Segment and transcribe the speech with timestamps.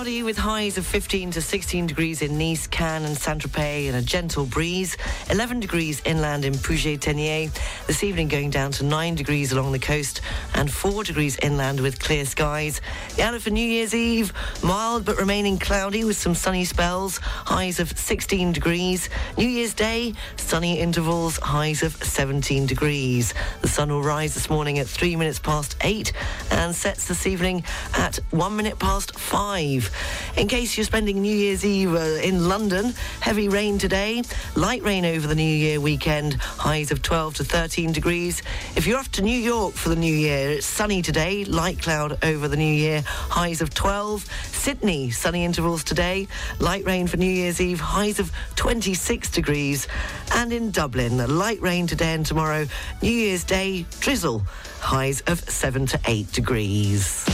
[0.00, 4.00] Cloudy with highs of 15 to 16 degrees in Nice, Cannes and Saint-Tropez and a
[4.00, 4.96] gentle breeze.
[5.28, 7.50] 11 degrees inland in Puget-Théniers.
[7.86, 10.22] This evening going down to 9 degrees along the coast
[10.54, 12.80] and 4 degrees inland with clear skies.
[13.16, 14.32] The outlook for New Year's Eve,
[14.62, 17.18] mild but remaining cloudy with some sunny spells.
[17.18, 19.10] Highs of 16 degrees.
[19.36, 23.34] New Year's Day, sunny intervals, highs of 17 degrees.
[23.60, 26.10] The sun will rise this morning at 3 minutes past 8
[26.52, 29.90] and sets this evening at 1 minute past 5.
[30.36, 34.22] In case you're spending New Year's Eve uh, in London, heavy rain today,
[34.56, 38.42] light rain over the New Year weekend, highs of 12 to 13 degrees.
[38.76, 42.18] If you're off to New York for the New Year, it's sunny today, light cloud
[42.24, 44.24] over the New Year, highs of 12.
[44.52, 49.88] Sydney, sunny intervals today, light rain for New Year's Eve, highs of 26 degrees.
[50.34, 52.66] And in Dublin, light rain today and tomorrow,
[53.02, 54.40] New Year's Day, drizzle,
[54.80, 57.26] highs of 7 to 8 degrees.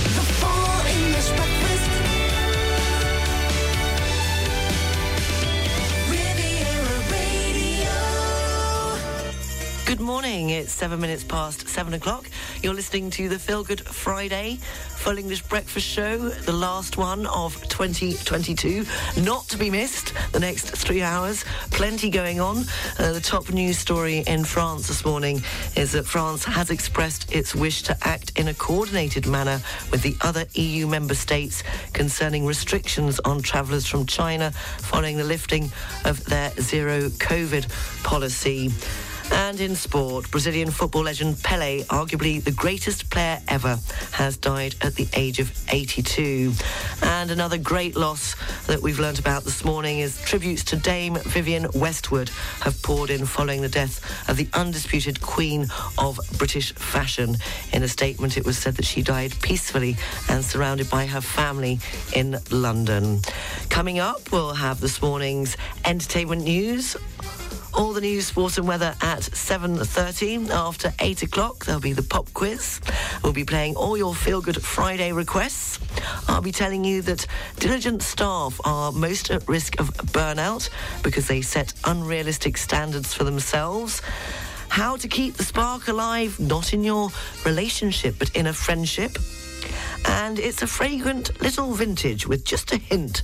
[10.17, 10.49] Morning.
[10.49, 12.31] It's seven minutes past seven o'clock.
[12.63, 14.57] You're listening to the Feel Good Friday
[14.89, 18.87] Full English Breakfast Show, the last one of 2022.
[19.23, 21.45] Not to be missed, the next three hours.
[21.71, 22.65] Plenty going on.
[22.99, 25.43] Uh, the top news story in France this morning
[25.77, 30.17] is that France has expressed its wish to act in a coordinated manner with the
[30.23, 35.71] other EU member states concerning restrictions on travellers from China following the lifting
[36.07, 37.69] of their zero COVID
[38.03, 38.71] policy.
[39.33, 43.79] And in sport, Brazilian football legend Pele, arguably the greatest player ever,
[44.13, 46.53] has died at the age of 82.
[47.03, 48.35] And another great loss
[48.67, 53.25] that we've learnt about this morning is tributes to Dame Vivienne Westwood have poured in
[53.25, 55.67] following the death of the undisputed queen
[55.99, 57.37] of British fashion.
[57.73, 59.97] In a statement, it was said that she died peacefully
[60.29, 61.79] and surrounded by her family
[62.15, 63.21] in London.
[63.71, 66.97] Coming up, we'll have this morning's entertainment news
[67.77, 70.51] all the news, sport and weather at 7.30.
[70.51, 72.81] After 8 o'clock, there'll be the pop quiz.
[73.23, 75.79] We'll be playing all your feel-good Friday requests.
[76.29, 77.27] I'll be telling you that
[77.59, 80.71] diligent staff are most at risk of burnout
[81.03, 84.01] because they set unrealistic standards for themselves.
[84.69, 87.11] How to keep the spark alive, not in your
[87.45, 89.19] relationship, but in a friendship.
[90.07, 93.23] And it's a fragrant little vintage with just a hint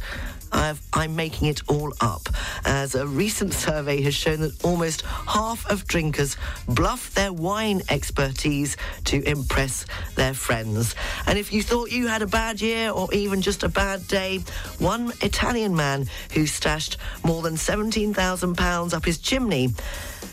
[0.52, 2.28] i am making it all up,
[2.64, 6.36] as a recent survey has shown that almost half of drinkers
[6.68, 10.94] bluff their wine expertise to impress their friends.
[11.26, 14.40] And if you thought you had a bad year or even just a bad day,
[14.78, 19.74] one Italian man who stashed more than £17,000 up his chimney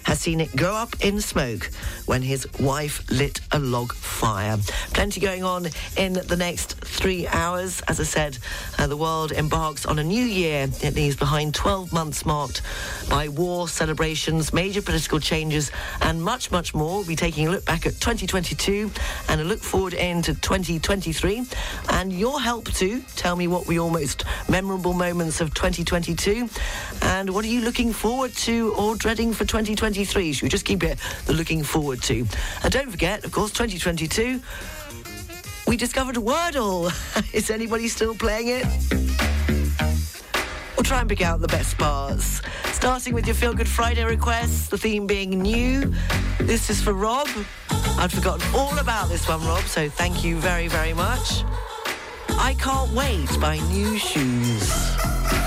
[0.04, 1.70] has seen it go up in smoke
[2.06, 4.58] when his wife lit a log fire.
[4.94, 5.68] Plenty going on
[5.98, 7.82] in the next three hours.
[7.88, 8.38] As I said,
[8.78, 10.68] uh, the world embarks on a new year.
[10.82, 12.62] It leaves behind 12 months marked
[13.10, 16.98] by war, celebrations, major political changes, and much, much more.
[16.98, 18.92] We'll be taking a look back at 2022
[19.30, 21.46] and a look forward into 2023.
[21.90, 23.02] And your help too.
[23.16, 26.50] Tell me what were your most memorable moments of 2022
[27.02, 29.79] and what are you looking forward to or dreading for 2023?
[29.80, 32.26] Should we just keep it looking forward to?
[32.64, 34.42] And don't forget, of course, 2022
[35.68, 36.92] we discovered Wordle.
[37.34, 38.66] Is anybody still playing it?
[40.76, 42.42] We'll try and pick out the best parts.
[42.72, 45.94] Starting with your Feel Good Friday requests, the theme being new.
[46.40, 47.30] This is for Rob.
[48.00, 51.44] I'd forgotten all about this one, Rob, so thank you very, very much.
[52.30, 55.39] I Can't Wait by Nu Shooz.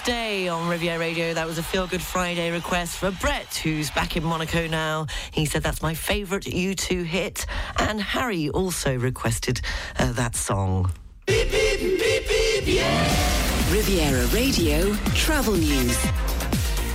[0.00, 1.34] This day on Riviera Radio.
[1.34, 5.06] That was a Feel Good Friday request for Brett, who's back in Monaco now.
[5.32, 7.46] He said that's my favourite U2 hit.
[7.78, 9.60] And Harry also requested
[9.98, 10.92] uh, that song.
[11.26, 13.72] Beep, beep, beep, yeah.
[13.72, 16.29] Riviera Radio Travel News.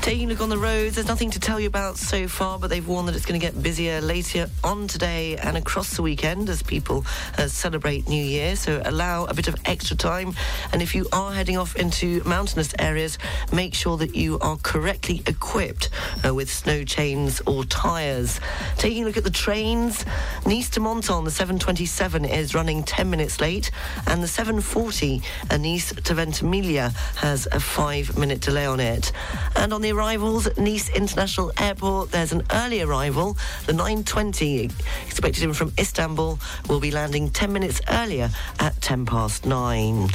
[0.06, 2.69] Taking a look on the roads, there's nothing to tell you about so far, but
[2.69, 6.48] they've warned that it's going to get busier later on today and across the weekend
[6.48, 7.04] as people
[7.40, 8.56] uh, celebrate New Year.
[8.56, 10.36] So allow a bit of extra time.
[10.72, 13.18] And if you are heading off into mountainous areas,
[13.52, 15.90] make sure that you are correctly equipped
[16.24, 18.40] uh, with snow chains or tyres.
[18.78, 20.06] Taking a look at the trains,
[20.46, 23.72] Nice to Menton, the 727 is running 10 minutes late,
[24.06, 29.12] and the 740 uh, Nice to Ventimiglia has a five minute delay on it.
[29.56, 32.12] And on the arrivals at Nice International Airport.
[32.12, 33.38] There's an early arrival.
[33.65, 34.69] The 920
[35.06, 36.38] expected in from Istanbul
[36.68, 40.09] will be landing 10 minutes earlier at 10 past 9.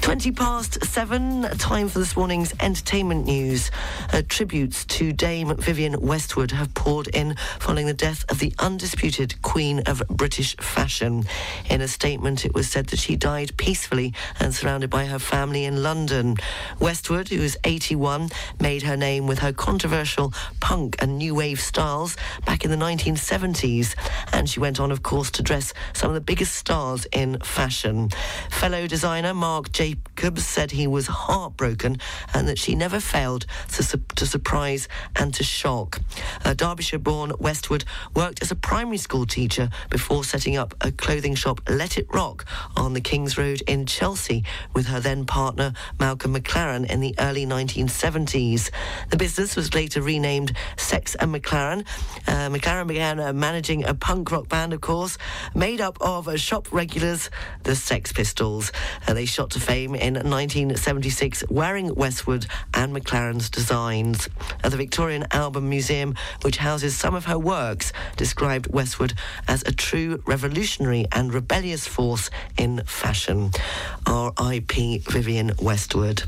[0.00, 3.70] 20 past seven, time for this morning's entertainment news.
[4.12, 9.40] Uh, tributes to Dame Vivienne Westwood have poured in following the death of the undisputed
[9.42, 11.24] Queen of British fashion.
[11.68, 15.64] In a statement, it was said that she died peacefully and surrounded by her family
[15.64, 16.36] in London.
[16.80, 22.16] Westwood, who is 81, made her name with her controversial punk and new wave styles
[22.46, 23.94] back in the 1970s.
[24.32, 28.08] And she went on, of course, to dress some of the biggest stars in fashion.
[28.50, 29.89] Fellow designer Marc J.
[29.90, 31.96] Jacobs said he was heartbroken
[32.34, 36.00] and that she never failed to, su- to surprise and to shock.
[36.44, 37.84] Uh, Derbyshire-born Westwood
[38.14, 42.44] worked as a primary school teacher before setting up a clothing shop, Let It Rock,
[42.76, 44.44] on the King's Road in Chelsea
[44.74, 48.70] with her then partner Malcolm McLaren in the early 1970s.
[49.08, 51.86] The business was later renamed Sex and McLaren.
[52.26, 55.18] Uh, McLaren began uh, managing a punk rock band, of course,
[55.54, 57.30] made up of uh, shop regulars,
[57.62, 58.70] the Sex Pistols.
[59.08, 64.28] Uh, they shot to fame fame in 1976 wearing Westwood and McLaren's designs.
[64.62, 69.14] At the Victoria and Albert Museum, which houses some of her works, described Westwood
[69.48, 72.28] as a true revolutionary and rebellious force
[72.58, 73.52] in fashion.
[74.06, 74.98] R.I.P.
[74.98, 76.24] Vivienne Westwood.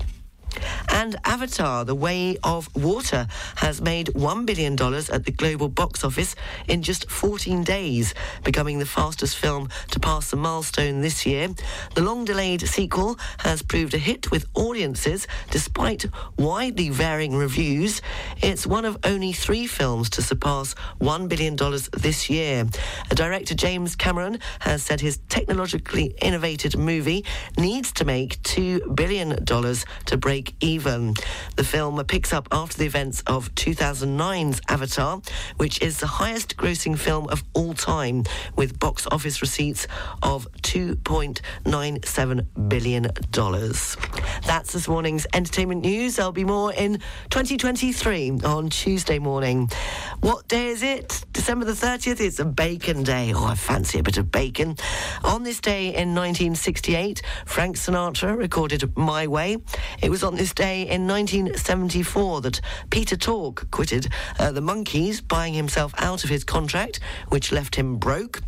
[0.88, 3.26] And Avatar, The Way of Water,
[3.56, 6.34] has made $1 billion at the global box office
[6.68, 8.14] in just 14 days,
[8.44, 11.48] becoming the fastest film to pass the milestone this year.
[11.94, 16.06] The long delayed sequel has proved a hit with audiences despite
[16.36, 18.02] widely varying reviews.
[18.42, 21.56] It's one of only three films to surpass $1 billion
[21.92, 22.66] this year.
[23.10, 27.24] director James Cameron has said his technologically innovative movie
[27.58, 31.14] needs to make $2 billion to break break even.
[31.56, 35.20] The film picks up after the events of 2009's Avatar,
[35.56, 38.24] which is the highest grossing film of all time,
[38.56, 39.86] with box office receipts
[40.22, 43.08] of $2.97 billion.
[44.46, 46.16] That's this morning's entertainment news.
[46.16, 46.94] There'll be more in
[47.30, 49.70] 2023 on Tuesday morning.
[50.20, 51.24] What day is it?
[51.32, 52.20] December the 30th.
[52.20, 53.32] It's a bacon day.
[53.34, 54.76] Oh, I fancy a bit of bacon.
[55.24, 59.58] On this day in 1968, Frank Sinatra recorded My Way.
[60.02, 64.08] It was on on this day in 1974 that Peter Tork quitted
[64.38, 68.40] uh, the Monkees, buying himself out of his contract, which left him broke.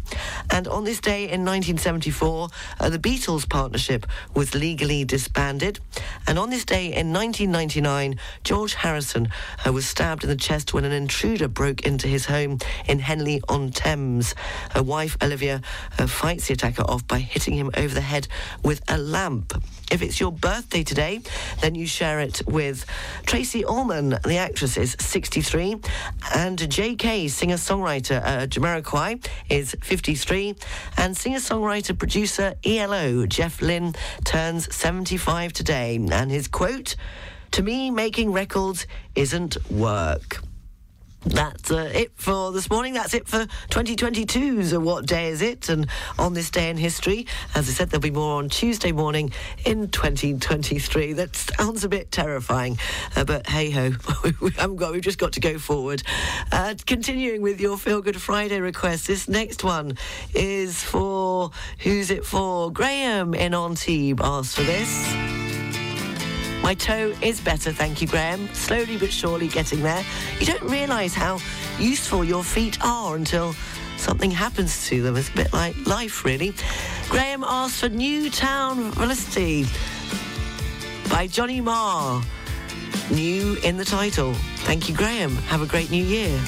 [0.51, 2.49] And on this day in 1974,
[2.81, 5.79] uh, the Beatles partnership was legally disbanded.
[6.27, 9.29] And on this day in 1999, George Harrison
[9.67, 13.43] uh, was stabbed in the chest when an intruder broke into his home in Henley
[13.47, 14.35] on Thames.
[14.71, 15.61] Her wife, Olivia,
[15.99, 18.27] uh, fights the attacker off by hitting him over the head
[18.63, 19.53] with a lamp.
[19.93, 21.21] If it's your birthday today,
[21.61, 22.87] then you share it with
[23.27, 25.77] Tracey Ullman, the actress, is 63,
[26.35, 30.55] and J.K., singer-songwriter uh, Jamiroquai, is 53,
[30.99, 36.97] and singer-songwriter producer ELO Jeff Lynne turns 75 today, and his quote,
[37.53, 40.41] "To me, making records isn't work."
[41.27, 42.93] That's uh, it for this morning.
[42.95, 44.65] That's it for 2022.
[44.65, 45.69] So, what day is it?
[45.71, 45.89] And
[46.19, 49.33] on this day in history, as I said, there'll be more on Tuesday morning
[49.65, 51.15] in 2023.
[51.15, 52.79] That sounds a bit terrifying,
[53.17, 53.93] uh, but hey ho,
[54.41, 54.93] we haven't got.
[54.93, 56.03] We've just got to go forward.
[56.53, 59.97] Uh, continuing with your Feel Good Friday request, this next one
[60.35, 62.71] is for who's it for?
[62.71, 65.64] Graham in Antibes asked for this.
[66.65, 68.49] My toe is better, thank you, Graham.
[68.55, 70.03] Slowly but surely getting there.
[70.41, 71.39] You don't realise how
[71.79, 73.53] useful your feet are until
[73.99, 75.15] something happens to them.
[75.19, 76.55] It's a bit like life, really.
[77.11, 79.67] Graham asked for New Town Velocity
[81.11, 82.23] by Johnny Marr.
[83.11, 84.33] New in the title.
[84.65, 85.37] Thank you, Graham.
[85.53, 86.41] Have a great new year.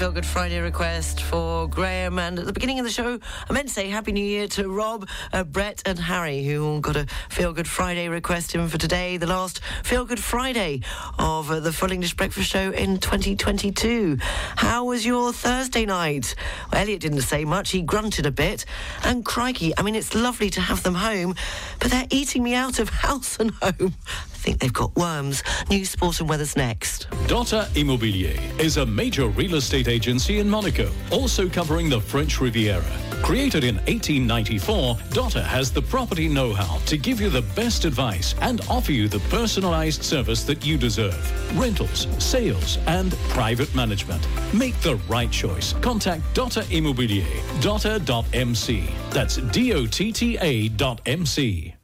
[0.00, 2.18] Feel Good Friday request for Graham.
[2.18, 4.70] And at the beginning of the show, I meant to say Happy New Year to
[4.70, 8.78] Rob, uh, Brett, and Harry, who all got a Feel Good Friday request in for
[8.78, 10.80] today, the last Feel Good Friday
[11.18, 14.16] of uh, the Full English Breakfast Show in 2022.
[14.56, 16.34] How was your Thursday night?
[16.72, 18.64] Well, Elliot didn't say much, he grunted a bit.
[19.04, 21.34] And crikey, I mean, it's lovely to have them home,
[21.78, 23.94] but they're eating me out of house and home.
[24.40, 25.42] Think they've got worms.
[25.68, 27.10] News, sport, and weather's next.
[27.26, 32.82] Dotta Immobilier is a major real estate agency in Monaco, also covering the French Riviera.
[33.22, 38.62] Created in 1894, Dotta has the property know-how to give you the best advice and
[38.70, 41.20] offer you the personalized service that you deserve.
[41.58, 44.26] Rentals, sales, and private management.
[44.54, 45.74] Make the right choice.
[45.74, 47.26] Contact Dotta Immobilier.
[47.60, 48.88] Dotta.mc.
[49.10, 51.74] That's D-O-T-T-A dot M-C.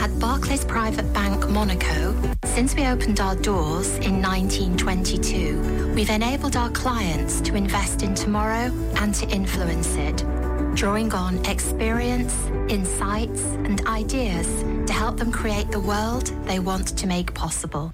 [0.00, 2.16] At Barclays Private Bank Monaco,
[2.46, 8.72] since we opened our doors in 1922, we've enabled our clients to invest in tomorrow
[8.96, 10.24] and to influence it,
[10.74, 12.34] drawing on experience,
[12.70, 14.46] insights, and ideas
[14.86, 17.92] to help them create the world they want to make possible.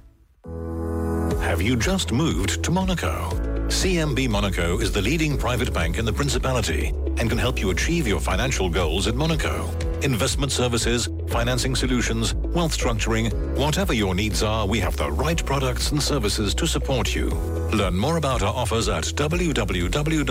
[1.40, 3.55] Have you just moved to Monaco?
[3.68, 8.06] CMB Monaco is the leading private bank in the Principality and can help you achieve
[8.06, 9.68] your financial goals in Monaco.
[10.02, 15.90] Investment services, financing solutions, wealth structuring, whatever your needs are, we have the right products
[15.90, 17.28] and services to support you.
[17.72, 20.26] Learn more about our offers at www.cmb.mc.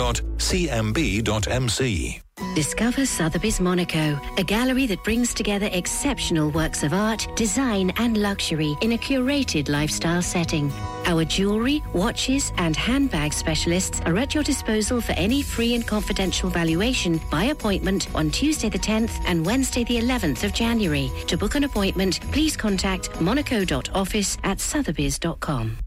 [2.54, 8.75] Discover Sotheby's Monaco, a gallery that brings together exceptional works of art, design, and luxury
[8.82, 10.72] in a curated lifestyle setting.
[11.06, 16.50] Our jewellery, watches, and handbag specialists are at your disposal for any free and confidential
[16.50, 21.12] valuation by appointment on Tuesday the 10th and Wednesday the 11th of January.
[21.27, 25.77] To book an appointment, please contact monaco.office at sotheby's.com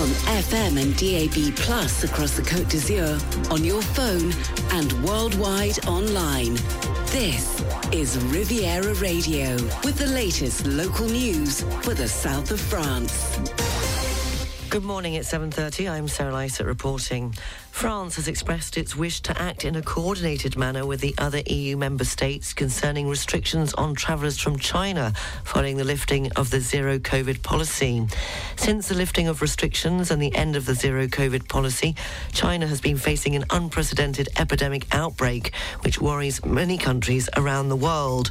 [0.00, 0.08] on
[0.42, 3.20] FM and DAB Plus across the Côte d'Azur,
[3.52, 4.32] on your phone
[4.72, 6.54] and worldwide online.
[7.12, 13.36] This is Riviera Radio with the latest local news for the south of France.
[14.70, 15.90] Good morning, it's 7.30.
[15.90, 17.34] I'm Sarah Lysett reporting.
[17.70, 21.78] France has expressed its wish to act in a coordinated manner with the other EU
[21.78, 27.42] member states concerning restrictions on travellers from China following the lifting of the zero COVID
[27.42, 28.06] policy.
[28.56, 31.94] Since the lifting of restrictions and the end of the zero COVID policy,
[32.32, 38.30] China has been facing an unprecedented epidemic outbreak, which worries many countries around the world.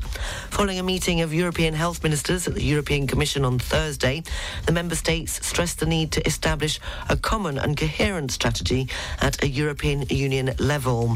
[0.52, 4.22] Following a meeting of European health ministers at the European Commission on Thursday,
[4.68, 6.80] the member states stressed the need to establish
[7.10, 8.88] a common and coherent strategy
[9.30, 11.16] at a European Union level.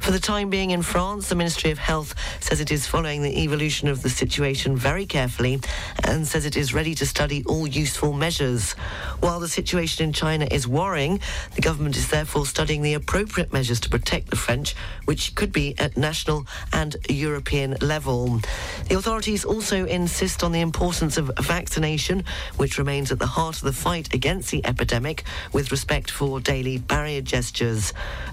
[0.00, 3.42] For the time being in France, the Ministry of Health says it is following the
[3.42, 5.60] evolution of the situation very carefully
[6.02, 8.72] and says it is ready to study all useful measures.
[9.20, 11.20] While the situation in China is worrying,
[11.54, 15.78] the government is therefore studying the appropriate measures to protect the French, which could be
[15.78, 18.40] at national and European level.
[18.88, 22.24] The authorities also insist on the importance of vaccination,
[22.56, 26.78] which remains at the heart of the fight against the epidemic, with respect for daily
[26.78, 27.43] barrier gestures.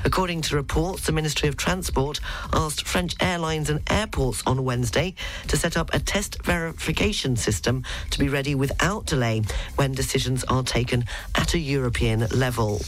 [0.06, 2.20] According to reports, the Ministry of Transport
[2.54, 5.16] asked French airlines and airports on Wednesday
[5.48, 9.42] to set up a test verification system to be ready without delay
[9.76, 12.82] when decisions are taken at a European level.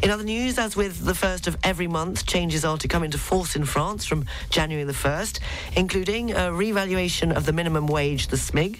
[0.00, 3.18] In other news, as with the first of every month, changes are to come into
[3.18, 5.40] force in France from January the 1st,
[5.74, 8.78] including a revaluation of the minimum wage, the SMIG,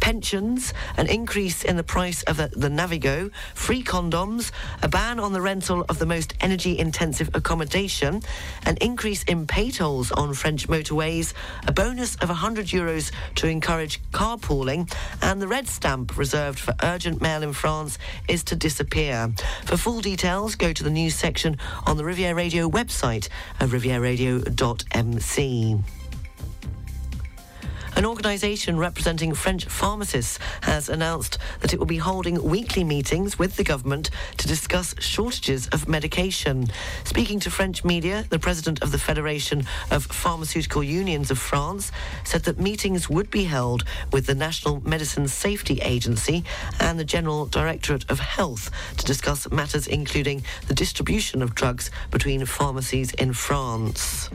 [0.00, 5.32] pensions, an increase in the price of the, the Navigo, free condoms, a ban on
[5.32, 8.22] the rental of the most energy intensive accommodation,
[8.64, 11.32] an increase in pay tolls on French motorways,
[11.66, 14.88] a bonus of 100 euros to encourage carpooling,
[15.20, 17.98] and the red stamp reserved for urgent mail in France
[18.28, 19.32] is to disappear.
[19.64, 25.99] For full details, go to the news section on the Riviera Radio website at rivieradio.mc.
[28.00, 33.56] An organisation representing French pharmacists has announced that it will be holding weekly meetings with
[33.56, 36.68] the government to discuss shortages of medication.
[37.04, 41.92] Speaking to French media, the president of the Federation of Pharmaceutical Unions of France
[42.24, 46.42] said that meetings would be held with the National Medicine Safety Agency
[46.78, 52.46] and the General Directorate of Health to discuss matters including the distribution of drugs between
[52.46, 54.30] pharmacies in France.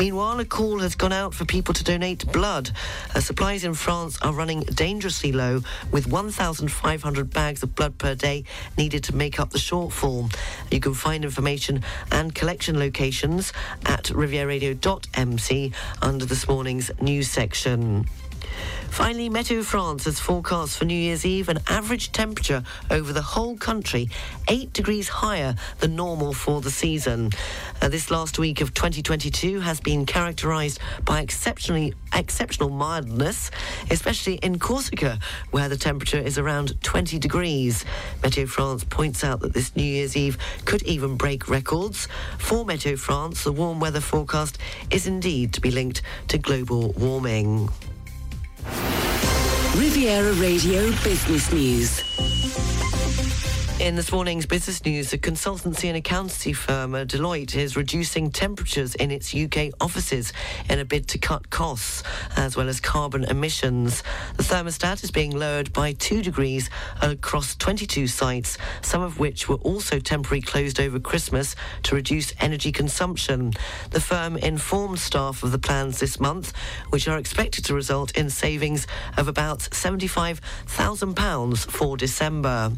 [0.00, 2.70] Meanwhile, a call has gone out for people to donate blood.
[3.14, 5.60] Uh, supplies in France are running dangerously low,
[5.92, 8.44] with 1,500 bags of blood per day
[8.78, 10.34] needed to make up the shortfall.
[10.70, 13.52] You can find information and collection locations
[13.84, 18.06] at rivieradio.mc under this morning's news section.
[18.90, 23.56] Finally, Meteo France has forecast for New Year's Eve an average temperature over the whole
[23.56, 24.10] country
[24.48, 27.30] 8 degrees higher than normal for the season.
[27.80, 33.50] Uh, this last week of 2022 has been characterised by exceptionally exceptional mildness,
[33.90, 35.18] especially in Corsica,
[35.50, 37.84] where the temperature is around 20 degrees.
[38.22, 42.08] Meteo France points out that this New Year's Eve could even break records.
[42.38, 44.58] For Meteo France, the warm weather forecast
[44.90, 47.70] is indeed to be linked to global warming.
[49.76, 53.09] Riviera Radio Business News.
[53.80, 58.94] In this morning's business news, a consultancy and accountancy firm, uh, Deloitte, is reducing temperatures
[58.94, 60.34] in its UK offices
[60.68, 62.02] in a bid to cut costs
[62.36, 64.02] as well as carbon emissions.
[64.36, 66.68] The thermostat is being lowered by two degrees
[67.00, 72.72] across 22 sites, some of which were also temporarily closed over Christmas to reduce energy
[72.72, 73.54] consumption.
[73.92, 76.52] The firm informed staff of the plans this month,
[76.90, 82.72] which are expected to result in savings of about £75,000 for December.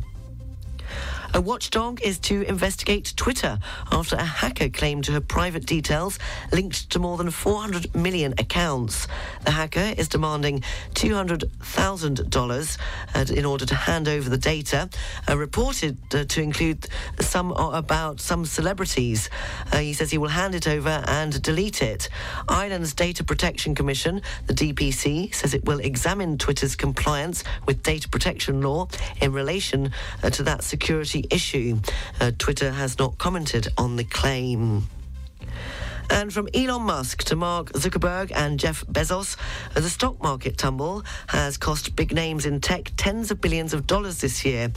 [1.34, 3.58] A watchdog is to investigate Twitter
[3.90, 6.18] after a hacker claimed to have private details
[6.52, 9.08] linked to more than 400 million accounts.
[9.46, 10.62] The hacker is demanding
[10.92, 12.78] $200,000
[13.14, 14.90] uh, in order to hand over the data,
[15.26, 16.86] uh, reported uh, to include
[17.18, 19.30] some uh, about some celebrities.
[19.72, 22.10] Uh, he says he will hand it over and delete it.
[22.46, 28.60] Ireland's Data Protection Commission, the DPC, says it will examine Twitter's compliance with data protection
[28.60, 28.86] law
[29.22, 31.78] in relation uh, to that security issue.
[32.20, 34.88] Uh, Twitter has not commented on the claim.
[36.10, 39.36] And from Elon Musk to Mark Zuckerberg and Jeff Bezos,
[39.74, 44.20] the stock market tumble has cost big names in tech tens of billions of dollars
[44.20, 44.70] this year.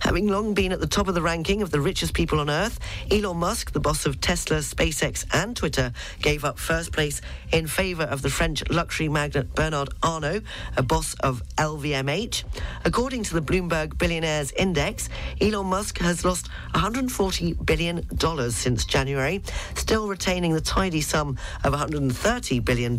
[0.00, 2.78] Having long been at the top of the ranking of the richest people on earth,
[3.10, 7.20] Elon Musk, the boss of Tesla, SpaceX, and Twitter, gave up first place
[7.52, 10.42] in favor of the French luxury magnate Bernard Arnault,
[10.76, 12.44] a boss of LVMH.
[12.84, 15.08] According to the Bloomberg Billionaires Index,
[15.40, 18.06] Elon Musk has lost $140 billion
[18.50, 19.42] since January,
[19.74, 22.96] still retaining the tidy sum of $130 billion.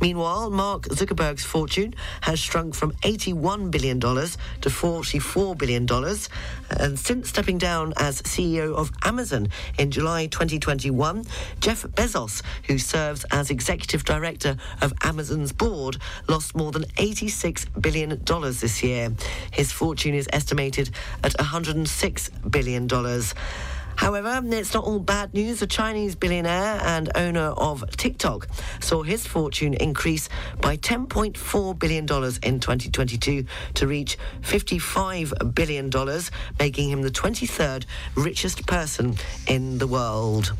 [0.00, 5.88] Meanwhile, Mark Zuckerberg's fortune has shrunk from $81 billion to $44 billion.
[6.70, 11.24] And since stepping down as CEO of Amazon in July 2021,
[11.58, 15.96] Jeff Bezos, who serves as executive director of Amazon's board,
[16.28, 19.12] lost more than $86 billion this year.
[19.50, 20.90] His fortune is estimated
[21.24, 22.86] at $106 billion.
[23.96, 25.62] However, it's not all bad news.
[25.62, 28.48] A Chinese billionaire and owner of TikTok
[28.80, 30.28] saw his fortune increase
[30.60, 32.04] by $10.4 billion
[32.42, 35.90] in 2022 to reach $55 billion,
[36.58, 40.52] making him the 23rd richest person in the world.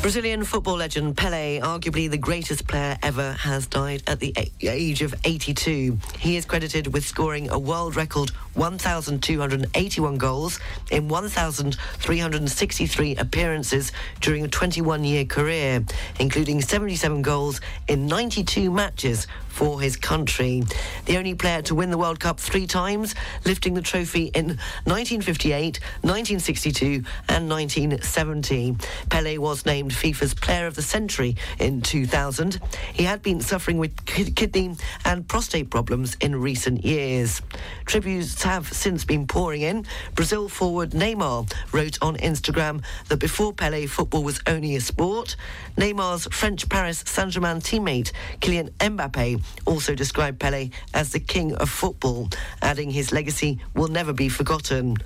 [0.00, 5.14] Brazilian football legend Pele, arguably the greatest player ever, has died at the age of
[5.24, 5.98] 82.
[6.18, 14.48] He is credited with scoring a world record 1,281 goals in 1,363 appearances during a
[14.48, 15.82] 21 year career,
[16.18, 20.64] including 77 goals in 92 matches for his country.
[21.06, 23.14] The only player to win the World Cup three times,
[23.44, 28.76] lifting the trophy in 1958, 1962, and 1970.
[29.10, 32.58] Pele was named FIFA's Player of the Century in 2000.
[32.92, 37.40] He had been suffering with kidney and prostate problems in recent years.
[37.86, 39.86] Tributes have since been pouring in.
[40.14, 45.36] Brazil forward Neymar wrote on Instagram that before Pele, football was only a sport.
[45.76, 51.68] Neymar's French Paris Saint Germain teammate, Kylian Mbappe, also described Pele as the king of
[51.68, 52.28] football,
[52.62, 54.96] adding his legacy will never be forgotten.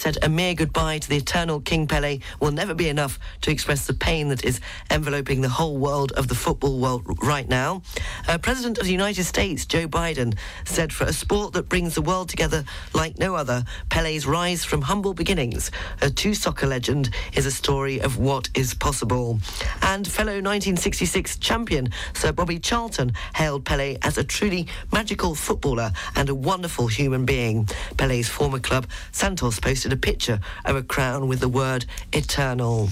[0.00, 3.86] Said a mere goodbye to the eternal King Pele will never be enough to express
[3.86, 4.58] the pain that is
[4.90, 7.82] enveloping the whole world of the football world right now.
[8.26, 12.00] Uh, President of the United States, Joe Biden, said for a sport that brings the
[12.00, 17.44] world together like no other, Pele's rise from humble beginnings a two soccer legend is
[17.44, 19.38] a story of what is possible.
[19.82, 26.30] And fellow 1966 champion Sir Bobby Charlton hailed Pele as a truly magical footballer and
[26.30, 27.68] a wonderful human being.
[27.98, 32.88] Pele's former club, Santos, posted a picture of a crown with the word eternal.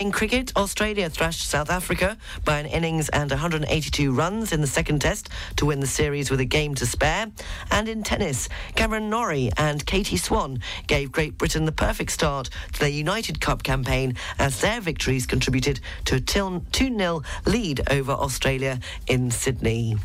[0.00, 5.00] In cricket, Australia thrashed South Africa by an innings and 182 runs in the second
[5.00, 7.30] test to win the series with a game to spare.
[7.70, 12.80] And in tennis, Cameron Norrie and Katie Swan gave Great Britain the perfect start to
[12.80, 18.80] their United Cup campaign as their victories contributed to a 2 0 lead over Australia
[19.06, 19.98] in Sydney.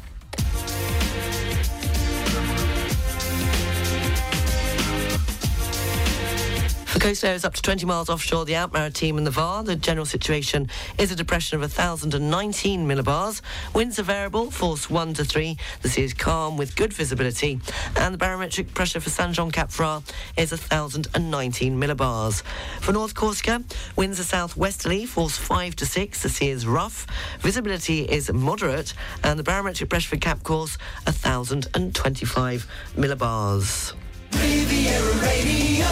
[6.95, 9.63] The coast area is up to 20 miles offshore the Alpes-Maritimes and the VAR.
[9.63, 13.41] The general situation is a depression of 1,019 millibars.
[13.73, 15.57] Winds are variable, force 1 to 3.
[15.81, 17.59] The sea is calm with good visibility.
[17.97, 22.43] And the barometric pressure for Saint Jean Cap Ferrat is 1,019 millibars.
[22.79, 23.61] For North Corsica,
[23.97, 26.23] winds are southwesterly, force 5 to 6.
[26.23, 27.07] The sea is rough.
[27.41, 28.93] Visibility is moderate.
[29.21, 33.93] And the barometric pressure for Cap Corse, 1,025 millibars.
[34.41, 35.87] Riviera Radio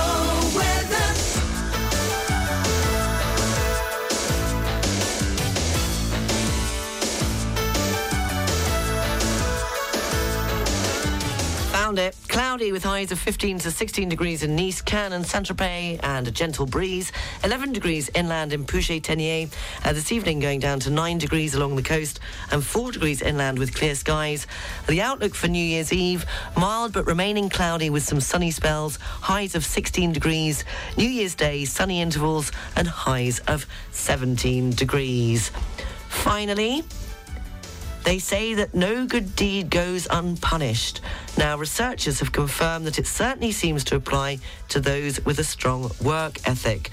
[0.55, 1.42] weather.
[12.53, 16.29] Cloudy with highs of 15 to 16 degrees in Nice, Cannes and Saint-Tropez and a
[16.29, 17.11] gentle breeze.
[17.43, 19.51] 11 degrees inland in Puget-Théniers.
[19.83, 22.19] Uh, this evening going down to 9 degrees along the coast
[22.51, 24.45] and 4 degrees inland with clear skies.
[24.85, 28.97] The outlook for New Year's Eve, mild but remaining cloudy with some sunny spells.
[28.97, 30.63] Highs of 16 degrees.
[30.95, 35.49] New Year's Day, sunny intervals and highs of 17 degrees.
[36.07, 36.83] Finally,
[38.03, 41.01] they say that no good deed goes unpunished.
[41.37, 44.39] Now, researchers have confirmed that it certainly seems to apply
[44.69, 46.91] to those with a strong work ethic.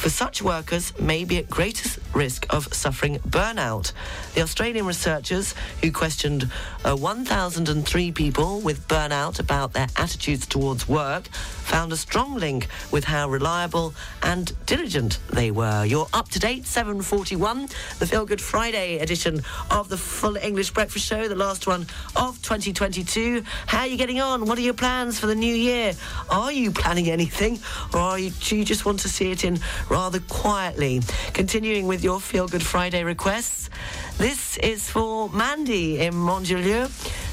[0.00, 3.92] For such workers may be at greatest risk of suffering burnout.
[4.34, 6.50] The Australian researchers, who questioned
[6.86, 13.04] uh, 1,003 people with burnout about their attitudes towards work, found a strong link with
[13.04, 15.84] how reliable and diligent they were.
[15.84, 21.04] You're up to date, 741, the Feel Good Friday edition of the Full English Breakfast
[21.04, 21.82] Show, the last one
[22.16, 23.44] of 2022.
[23.66, 24.46] How are you getting on?
[24.46, 25.92] What are your plans for the new year?
[26.30, 27.58] Are you planning anything,
[27.92, 31.00] or are you, do you just want to see it in rather quietly.
[31.34, 33.68] Continuing with your Feel Good Friday requests,
[34.16, 36.88] this is for Mandy in Montjelieu,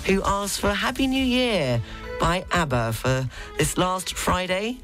[0.06, 1.82] who asked for Happy New Year
[2.20, 4.80] by ABBA for this last Friday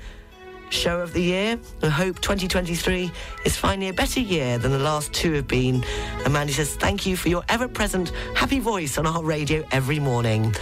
[0.70, 1.60] show of the year.
[1.82, 3.12] I hope 2023
[3.46, 5.84] is finally a better year than the last two have been.
[6.24, 10.00] And Mandy says, thank you for your ever present happy voice on our radio every
[10.00, 10.54] morning.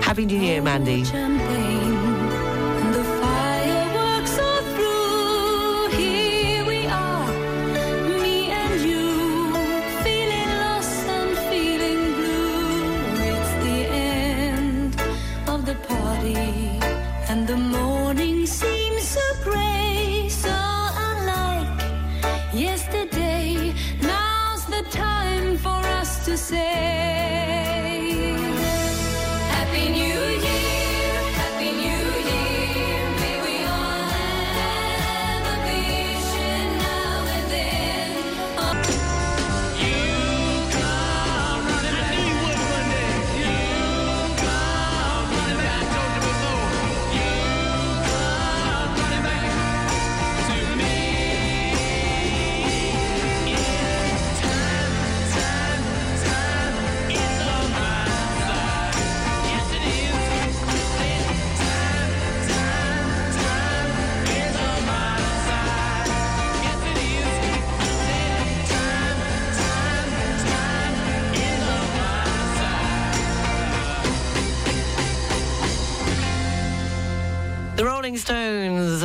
[0.00, 2.17] Happy New Year, Mandy.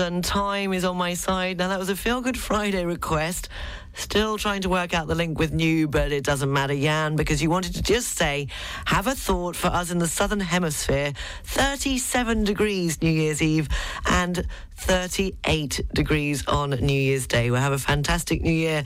[0.03, 1.57] And Time is on my side.
[1.57, 3.49] Now, that was a Feel Good Friday request.
[3.93, 7.41] Still trying to work out the link with new, but it doesn't matter, Jan, because
[7.41, 8.47] you wanted to just say,
[8.85, 11.13] have a thought for us in the southern hemisphere.
[11.45, 13.69] 37 degrees New Year's Eve
[14.05, 17.51] and 38 degrees on New Year's Day.
[17.51, 18.83] We'll have a fantastic New Year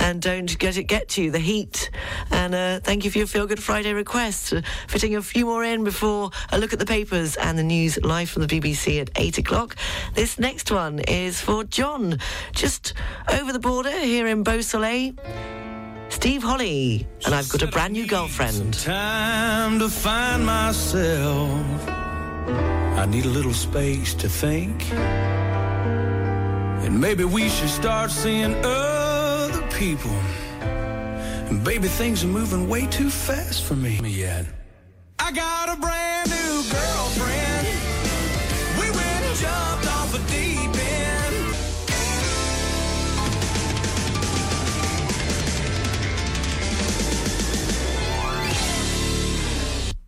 [0.00, 1.90] and don't get it get to you, the heat.
[2.30, 4.52] And uh, thank you for your Feel Good Friday requests.
[4.52, 7.98] Uh, fitting a few more in before a look at the papers and the news
[8.02, 9.76] live from the BBC at 8 o'clock.
[10.14, 12.18] This next one is for John,
[12.52, 12.94] just
[13.32, 15.14] over the border here in Beausoleil.
[16.08, 18.74] Steve Holy, and I've got a brand new girlfriend.
[18.74, 21.95] Time to find myself.
[22.48, 24.90] I need a little space to think.
[26.84, 30.16] And maybe we should start seeing other people.
[31.48, 34.46] And baby, things are moving way too fast for me yet.
[35.18, 37.66] I got a brand new girlfriend.
[38.80, 39.85] We went and jumped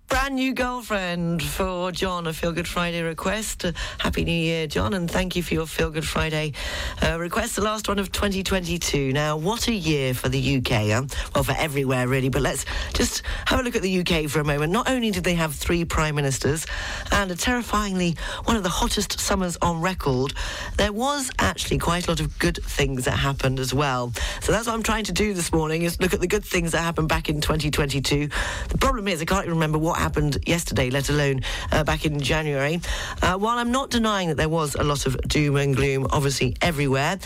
[0.09, 3.67] brand new girlfriend for John, a Feel Good Friday request.
[3.99, 6.55] Happy New Year, John, and thank you for your Feel Good Friday
[7.03, 9.13] uh, request, the last one of 2022.
[9.13, 11.05] Now, what a year for the UK, huh?
[11.35, 14.45] well, for everywhere really, but let's just have a look at the UK for a
[14.45, 14.73] moment.
[14.73, 16.67] Not only did they have three prime ministers
[17.13, 20.33] and a terrifyingly one of the hottest summers on record,
[20.79, 24.13] there was actually quite a lot of good things that happened as well.
[24.41, 26.73] So that's what I'm trying to do this morning is look at the good things
[26.73, 28.29] that happened back in 2022.
[28.69, 31.41] The problem is I can't even remember what happened yesterday, let alone
[31.73, 32.81] uh, back in January.
[33.23, 36.57] Uh, while I'm not denying that there was a lot of doom and gloom, obviously
[36.63, 37.19] everywhere,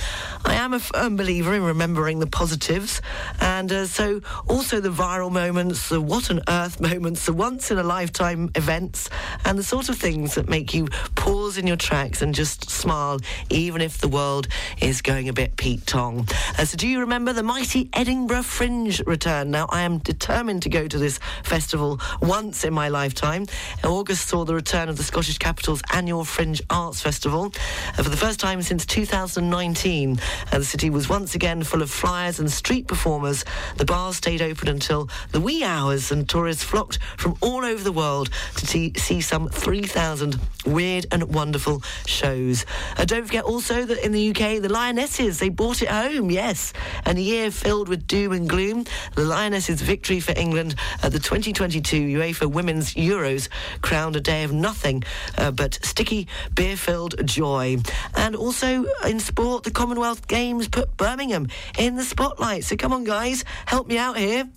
[0.45, 3.03] I am a firm believer in remembering the positives,
[3.41, 7.79] and uh, so also the viral moments, the what on earth moments, the once in
[7.79, 9.11] a lifetime events,
[9.45, 13.19] and the sort of things that make you pause in your tracks and just smile,
[13.51, 14.49] even if the world
[14.81, 16.27] is going a bit Pete Tong.
[16.59, 19.51] Uh, so, do you remember the mighty Edinburgh Fringe return?
[19.51, 23.47] Now, I am determined to go to this festival once in my lifetime.
[23.85, 27.51] August saw the return of the Scottish capital's annual Fringe Arts Festival.
[27.95, 30.19] For the first time since 2019,
[30.53, 33.45] uh, the city was once again full of flyers and street performers.
[33.77, 37.93] The bars stayed open until the wee hours, and tourists flocked from all over the
[37.93, 42.65] world to see, see some 3,000 weird and wonderful shows.
[42.97, 46.73] Uh, don't forget also that in the UK, the Lionesses, they brought it home, yes.
[47.05, 48.85] And a year filled with doom and gloom.
[49.15, 53.49] The Lionesses' victory for England at the 2022 UEFA Women's Euros
[53.81, 55.03] crowned a day of nothing
[55.39, 57.79] uh, but sticky, beer-filled joy.
[58.15, 62.65] And also in sport, the Commonwealth Games put Birmingham in the spotlight.
[62.65, 64.49] So come on, guys, help me out here.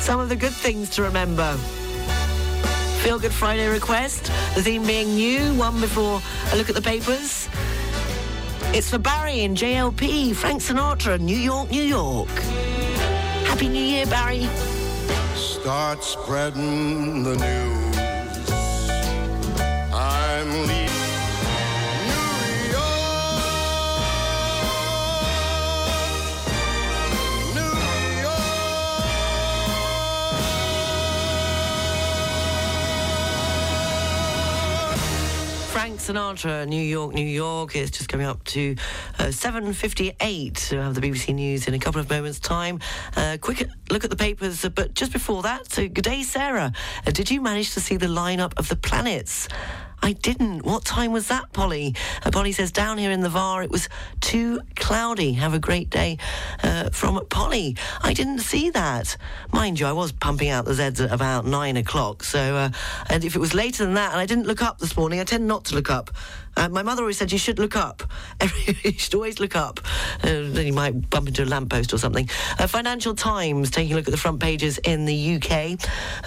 [0.00, 1.56] Some of the good things to remember.
[3.02, 4.24] Feel Good Friday request.
[4.54, 6.20] The theme being new, one before
[6.52, 7.48] I look at the papers.
[8.72, 12.28] It's for Barry and JLP, Frank Sinatra, New York, New York.
[13.48, 14.48] Happy New Year, Barry.
[15.60, 18.50] Start spreading the news.
[19.92, 20.79] I'm leaving
[35.80, 37.74] Frank Sinatra, New York, New York.
[37.74, 38.76] It's just coming up to
[39.18, 40.72] uh, 7.58.
[40.72, 42.80] We'll have the BBC News in a couple of moments' time.
[43.16, 46.70] Uh, quick look at the papers, but just before that, so good day, Sarah.
[47.06, 49.48] Uh, did you manage to see the lineup of the planets?
[50.02, 50.64] I didn't.
[50.64, 51.94] What time was that, Polly?
[52.24, 53.88] Uh, Polly says, down here in the VAR, it was
[54.20, 55.32] too cloudy.
[55.34, 56.18] Have a great day
[56.62, 57.76] uh, from Polly.
[58.02, 59.16] I didn't see that.
[59.52, 62.24] Mind you, I was pumping out the Zeds at about nine o'clock.
[62.24, 62.70] So, uh,
[63.08, 65.24] and if it was later than that, and I didn't look up this morning, I
[65.24, 66.10] tend not to look up.
[66.56, 68.02] Uh, my mother always said you should look up.
[68.84, 69.80] you should always look up.
[70.22, 72.28] Uh, then you might bump into a lamppost or something.
[72.58, 75.78] Uh, Financial Times taking a look at the front pages in the UK.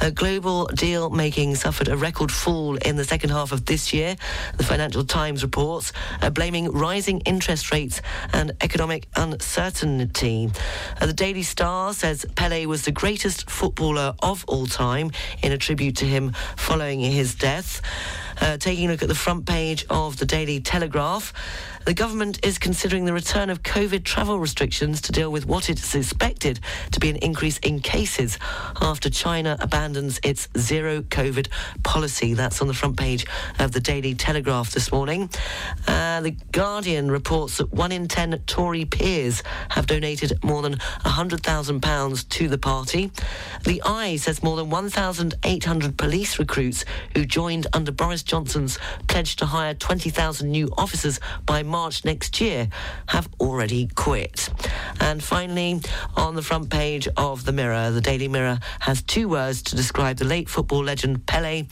[0.01, 4.15] Uh, global deal making suffered a record fall in the second half of this year.
[4.57, 10.49] The Financial Times reports, uh, blaming rising interest rates and economic uncertainty.
[10.99, 15.57] Uh, the Daily Star says Pele was the greatest footballer of all time in a
[15.57, 17.81] tribute to him following his death.
[18.41, 21.33] Uh, taking a look at the front page of the Daily Telegraph,
[21.85, 25.93] the government is considering the return of COVID travel restrictions to deal with what is
[25.95, 26.59] expected
[26.91, 28.39] to be an increase in cases
[28.81, 31.49] after China abandons its zero COVID
[31.83, 32.33] policy.
[32.33, 33.25] That's on the front page
[33.59, 35.29] of the Daily Telegraph this morning.
[35.87, 42.29] Uh, the Guardian reports that one in ten Tory peers have donated more than £100,000
[42.29, 43.11] to the party.
[43.63, 49.45] The Eye says more than 1,800 police recruits who joined under Boris Johnson's pledge to
[49.45, 52.69] hire 20,000 new officers by March next year
[53.07, 54.49] have already quit.
[54.99, 55.81] And finally,
[56.15, 60.17] on the front page of the Mirror, the Daily Mirror has two words to describe
[60.17, 61.67] the late football legend Pele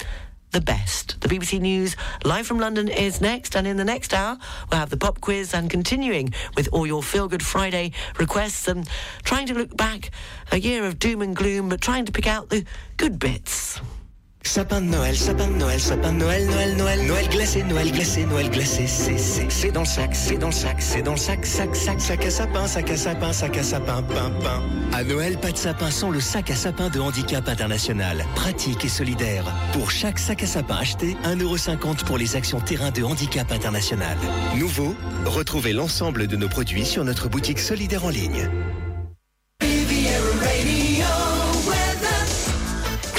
[0.52, 1.20] the best.
[1.22, 4.38] The BBC News live from London is next, and in the next hour,
[4.70, 8.88] we'll have the pop quiz and continuing with all your Feel Good Friday requests and
[9.24, 10.12] trying to look back
[10.52, 12.66] a year of doom and gloom, but trying to pick out the
[12.98, 13.80] good bits.
[14.44, 18.26] Sapin de Noël, sapin de Noël, sapin de Noël, Noël, Noël, Noël glacé, Noël glacé,
[18.26, 21.18] Noël glacé, c'est, c'est, c'est dans le sac, c'est dans le sac, c'est dans le
[21.18, 24.62] sac, sac, sac, sac à sapin, sac à sapin, sac à sapin, pain, pain.
[24.92, 28.26] À Noël, pas de sapin sans le sac à sapin de Handicap International.
[28.36, 29.46] Pratique et solidaire.
[29.74, 34.18] Pour chaque sac à sapin acheté, 1,50€ pour les actions terrain de Handicap International.
[34.58, 38.50] Nouveau, retrouvez l'ensemble de nos produits sur notre boutique solidaire en ligne.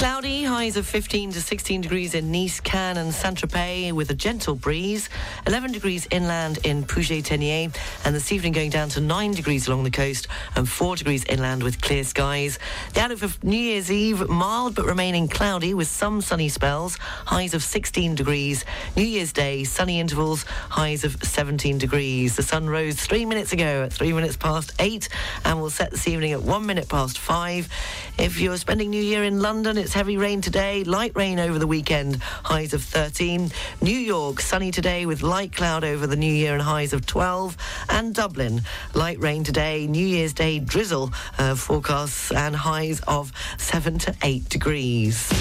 [0.03, 4.55] Cloudy, highs of 15 to 16 degrees in Nice, Cannes and Saint-Tropez with a gentle
[4.55, 5.09] breeze.
[5.47, 7.75] 11 degrees inland in Puget-Théniers,
[8.05, 11.63] and this evening going down to 9 degrees along the coast and 4 degrees inland
[11.63, 12.59] with clear skies.
[12.93, 16.97] The outlook for New Year's Eve, mild but remaining cloudy with some sunny spells.
[17.25, 18.65] Highs of 16 degrees.
[18.95, 22.35] New Year's Day, sunny intervals, highs of 17 degrees.
[22.35, 25.09] The sun rose three minutes ago at three minutes past eight
[25.45, 27.69] and will set this evening at one minute past five.
[28.17, 31.65] If you're spending New Year in London, it's heavy rain today, light rain over the
[31.65, 33.49] weekend, highs of 13.
[33.81, 37.55] New York, sunny today with light cloud over the New Year and highs of 12.
[37.89, 38.61] And Dublin,
[38.93, 44.49] light rain today, New Year's Day drizzle uh, forecasts and highs of 7 to 8
[44.49, 45.31] degrees.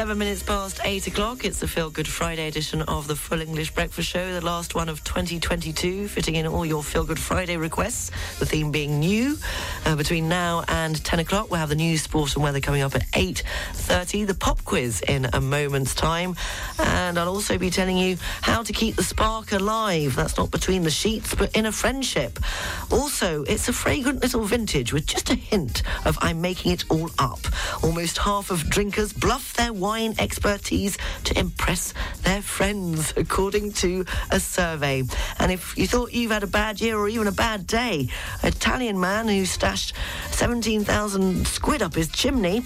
[0.00, 1.44] Seven minutes past eight o'clock.
[1.44, 4.88] It's the Feel Good Friday edition of the Full English Breakfast Show, the last one
[4.88, 8.10] of 2022, fitting in all your Feel Good Friday requests.
[8.38, 9.36] The theme being new.
[9.84, 12.94] Uh, between now and 10 o'clock, we'll have the news, sport, and weather coming up
[12.94, 14.24] at 8:30.
[14.24, 16.34] The pop quiz in a moment's time,
[16.78, 20.16] and I'll also be telling you how to keep the spark alive.
[20.16, 22.38] That's not between the sheets, but in a friendship.
[22.90, 27.10] Also, it's a fragrant little vintage with just a hint of I'm making it all
[27.18, 27.40] up.
[27.82, 34.38] Almost half of drinkers bluff their wine expertise to impress their friends, according to a
[34.38, 35.02] survey.
[35.38, 38.08] And if you thought you've had a bad year or even a bad day,
[38.42, 39.94] an Italian man who stashed
[40.30, 42.62] 17,000 squid up his chimney,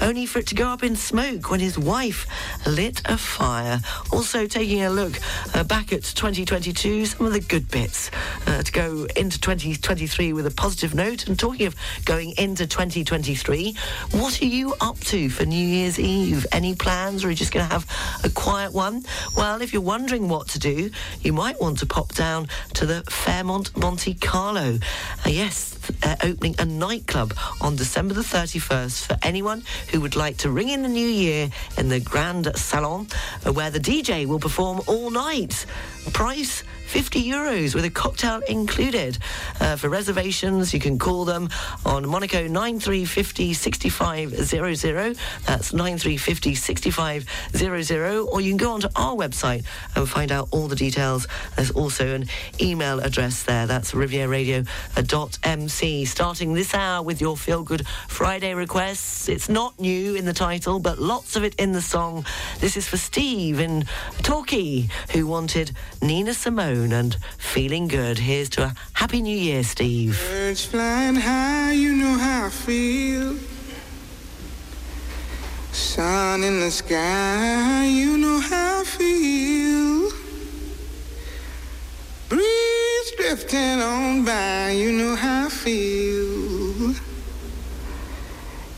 [0.00, 2.26] only for it to go up in smoke when his wife
[2.66, 3.80] lit a fire.
[4.12, 5.18] Also, taking a look
[5.54, 8.10] uh, back at 2022, some of the good bits
[8.46, 11.28] uh, to go into 2023 with a positive note.
[11.28, 13.76] And talking of going into 2023,
[14.12, 16.46] what are you up to for New Year's Eve?
[16.52, 17.86] Any plans, or are you just going to have
[18.24, 19.04] a quiet one?
[19.36, 23.02] Well, if you're wondering what to do, you might want to pop down to the
[23.08, 24.78] Fairmont Monte Carlo.
[25.24, 30.36] Uh, yes, uh, opening a nightclub on December the 31st for anyone who would like
[30.38, 33.06] to ring in the new year in the Grand Salon,
[33.46, 35.66] uh, where the DJ will perform all night.
[36.12, 39.16] Price 50 euros with a cocktail included.
[39.58, 41.48] Uh, for reservations, you can call them
[41.86, 45.16] on Monaco 9350 6500.
[45.46, 48.28] That's 9350 6500.
[48.30, 49.64] Or you can go onto our website
[49.96, 51.26] and find out all the details.
[51.56, 52.26] There's also an
[52.60, 53.66] email address there.
[53.66, 56.04] That's rivieradio.mc.
[56.04, 59.30] Starting this hour with your Feel Good Friday requests.
[59.30, 62.26] It's not new in the title, but lots of it in the song.
[62.60, 63.86] This is for Steve in
[64.20, 68.18] Torquay, who wanted Nina Simone and Feeling Good.
[68.18, 70.18] Here's to a Happy New Year, Steve.
[70.28, 73.36] Birds flying high, you know how I feel.
[75.70, 80.10] Sun in the sky, you know how I feel.
[82.28, 86.94] Breeze drifting on by, you know how I feel.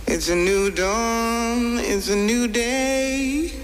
[0.06, 3.63] It's a new dawn, it's a new day.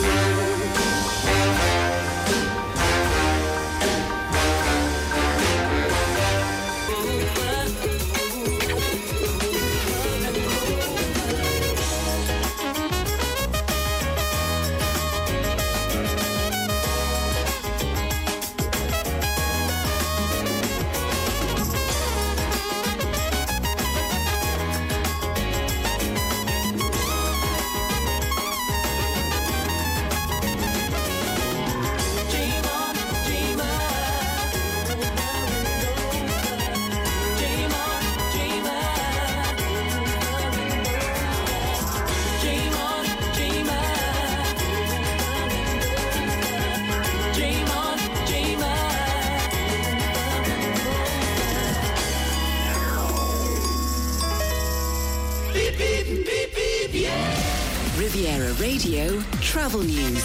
[59.01, 60.23] Radio Travel News.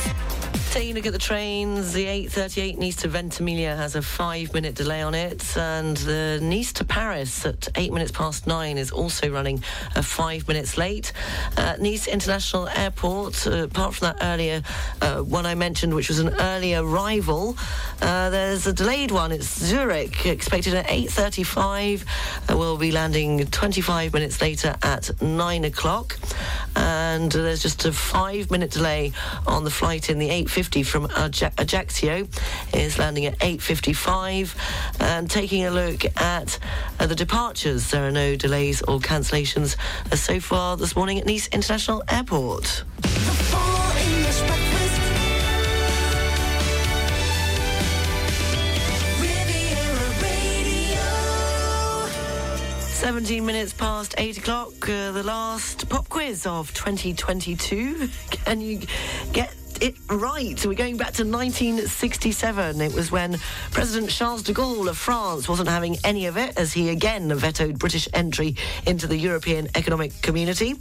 [0.70, 5.00] Taking a look at the trains, the 838 Nice to Ventimiglia has a five-minute delay
[5.00, 9.62] on it, and the Nice to Paris at eight minutes past nine is also running
[10.02, 11.14] five minutes late.
[11.56, 14.60] Uh, nice International Airport, uh, apart from that earlier
[15.00, 17.56] uh, one I mentioned, which was an early arrival,
[18.03, 19.32] uh, there's a delayed one.
[19.32, 22.05] It's Zurich, expected at 8.35.
[22.51, 26.18] Uh, we'll be landing 25 minutes later at nine o'clock.
[26.74, 29.12] And there's just a five-minute delay
[29.47, 32.28] on the flight in the 850 from Aj- Ajaccio
[32.74, 36.59] is landing at 8.55 and taking a look at
[37.01, 39.76] uh, the departures there are no delays or cancellations
[40.12, 42.84] uh, so far this morning at Nice International Airport.
[53.07, 58.09] 17 minutes past 8 o'clock, uh, the last pop quiz of 2022.
[58.30, 58.80] Can you
[59.32, 60.64] get it right.
[60.64, 62.80] We're going back to 1967.
[62.80, 63.38] It was when
[63.72, 67.78] President Charles de Gaulle of France wasn't having any of it as he again vetoed
[67.78, 68.56] British entry
[68.86, 70.74] into the European Economic Community.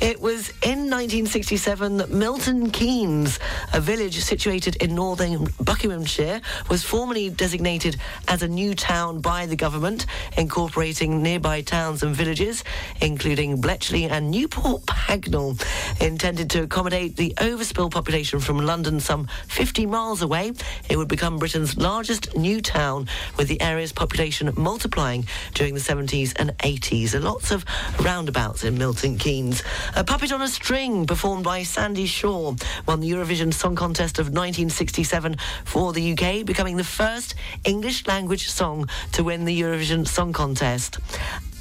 [0.00, 3.38] It was in 1967 that Milton Keynes,
[3.72, 7.96] a village situated in northern Buckinghamshire, was formally designated
[8.28, 12.64] as a new town by the government, incorporating nearby towns and villages,
[13.00, 15.60] including Bletchley and Newport Pagnell,
[16.00, 20.52] intended to accommodate the overspill population from London some 50 miles away.
[20.88, 26.32] It would become Britain's largest new town, with the area's population multiplying during the 70s
[26.36, 27.20] and 80s.
[27.22, 27.64] Lots of
[28.00, 29.62] roundabouts in Milton Keynes.
[29.96, 32.54] A Puppet on a String, performed by Sandie Shaw,
[32.86, 38.48] won the Eurovision Song Contest of 1967 for the UK, becoming the first English language
[38.48, 40.98] song to win the Eurovision Song Contest.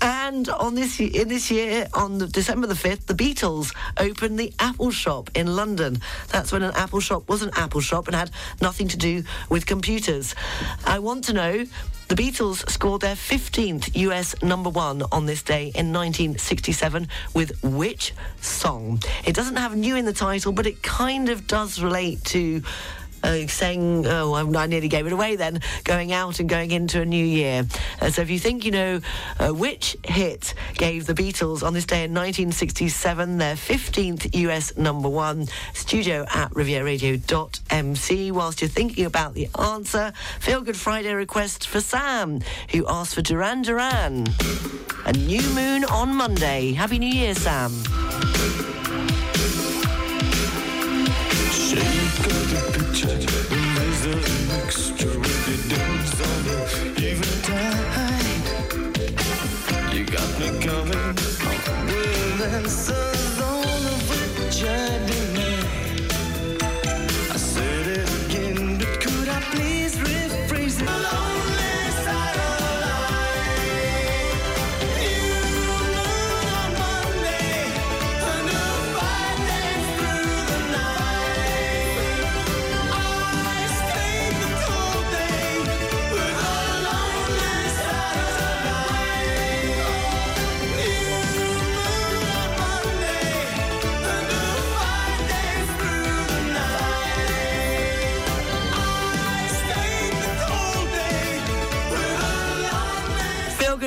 [0.03, 4.51] And on this in this year, on the, December the fifth, the Beatles opened the
[4.59, 6.01] Apple Shop in London.
[6.27, 8.29] That's when an Apple Shop was an Apple Shop and had
[8.61, 10.35] nothing to do with computers.
[10.85, 11.65] I want to know.
[12.09, 18.13] The Beatles scored their 15th US number one on this day in 1967 with which
[18.41, 19.01] song?
[19.25, 22.61] It doesn't have new in the title, but it kind of does relate to
[23.23, 27.01] uh, saying, oh, I'm, I nearly gave it away then, going out and going into
[27.01, 27.65] a new year.
[28.01, 28.99] Uh, so if you think you know
[29.39, 35.09] uh, which hit gave the Beatles on this day in 1967 their 15th US number
[35.09, 38.31] one, studio at rivieradio.mc.
[38.31, 43.21] Whilst you're thinking about the answer, Feel Good Friday request for Sam, who asked for
[43.21, 44.27] Duran Duran.
[45.05, 46.73] A new moon on Monday.
[46.73, 47.71] Happy New Year, Sam.
[60.65, 61.15] Coming.
[61.85, 65.02] With answers all which I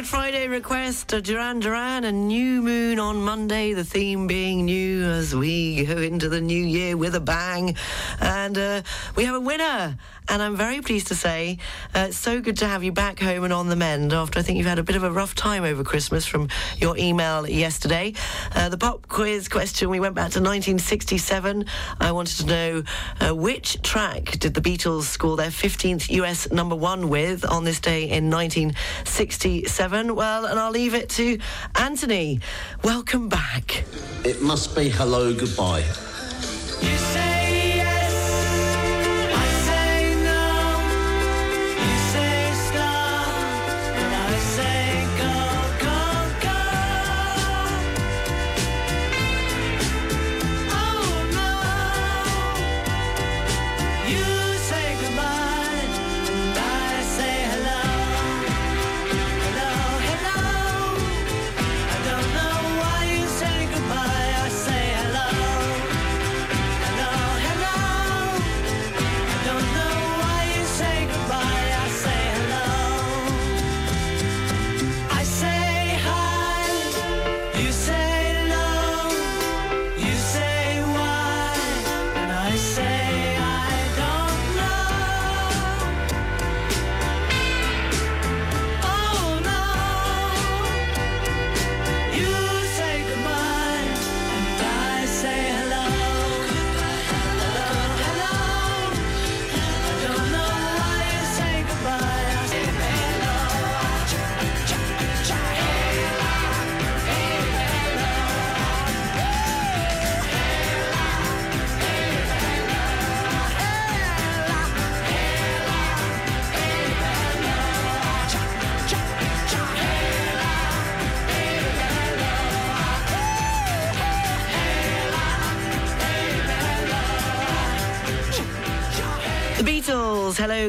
[0.07, 5.35] Friday request, uh, Duran Duran, a new moon on Monday, the theme being new as
[5.35, 7.75] we go into the new year with a bang.
[8.21, 8.83] And uh,
[9.17, 9.99] we have a winner.
[10.29, 11.59] And I'm very pleased to say
[11.95, 14.43] uh, it's so good to have you back home and on the mend after I
[14.43, 16.49] think you've had a bit of a rough time over Christmas from
[16.79, 18.13] your email yesterday.
[18.55, 21.67] Uh, the pop quiz question, we went back to 1967.
[22.01, 22.83] I wanted to know
[23.21, 27.79] uh, which track did the Beatles score their 15th US number one with on this
[27.79, 30.15] day in 1967?
[30.15, 31.39] Well, and I'll leave it to
[31.77, 32.41] Anthony.
[32.83, 33.85] Welcome back.
[34.25, 35.85] It must be hello, goodbye.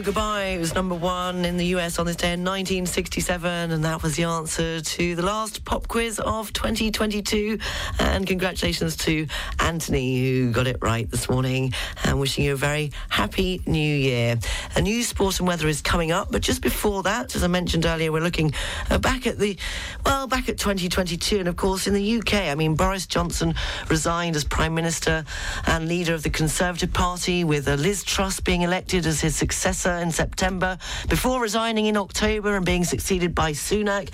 [0.03, 0.45] Goodbye.
[0.55, 4.15] It was number one in the US on this day in 1967, and that was
[4.15, 7.57] the answer to the last pop quiz of 2022.
[7.99, 9.25] And congratulations to
[9.59, 11.73] Anthony, who got it right this morning,
[12.03, 14.37] and wishing you a very happy new year.
[14.75, 17.85] A new sport and weather is coming up, but just before that, as I mentioned
[17.85, 18.53] earlier, we're looking
[18.91, 19.57] uh, back at the,
[20.05, 22.33] well, back at 2022, and of course in the UK.
[22.33, 23.55] I mean, Boris Johnson
[23.89, 25.25] resigned as Prime Minister
[25.65, 30.11] and leader of the Conservative Party, with Liz Truss being elected as his successor in
[30.11, 30.77] September,
[31.09, 34.09] before resigning in October and being succeeded by Sunak.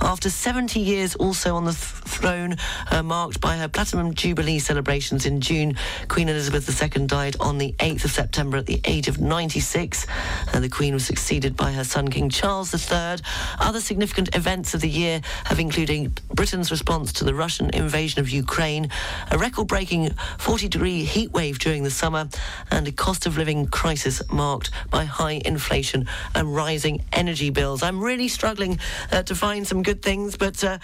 [0.00, 2.56] After 70 years also on the th- throne,
[2.90, 5.76] uh, marked by her Platinum Jubilee celebrations in June,
[6.08, 10.06] Queen Elizabeth II died on the 8th of September at the age of 96.
[10.52, 13.18] And the Queen was succeeded by her son King Charles III.
[13.58, 18.30] Other significant events of the year have included Britain's response to the Russian invasion of
[18.30, 18.90] Ukraine,
[19.30, 22.28] a record-breaking 40-degree heat wave during the summer,
[22.70, 27.84] and a cost of living crisis marked by high inflation and rising energy bills.
[27.84, 28.80] I'm really struggling
[29.12, 30.78] uh, to find some good things, but uh,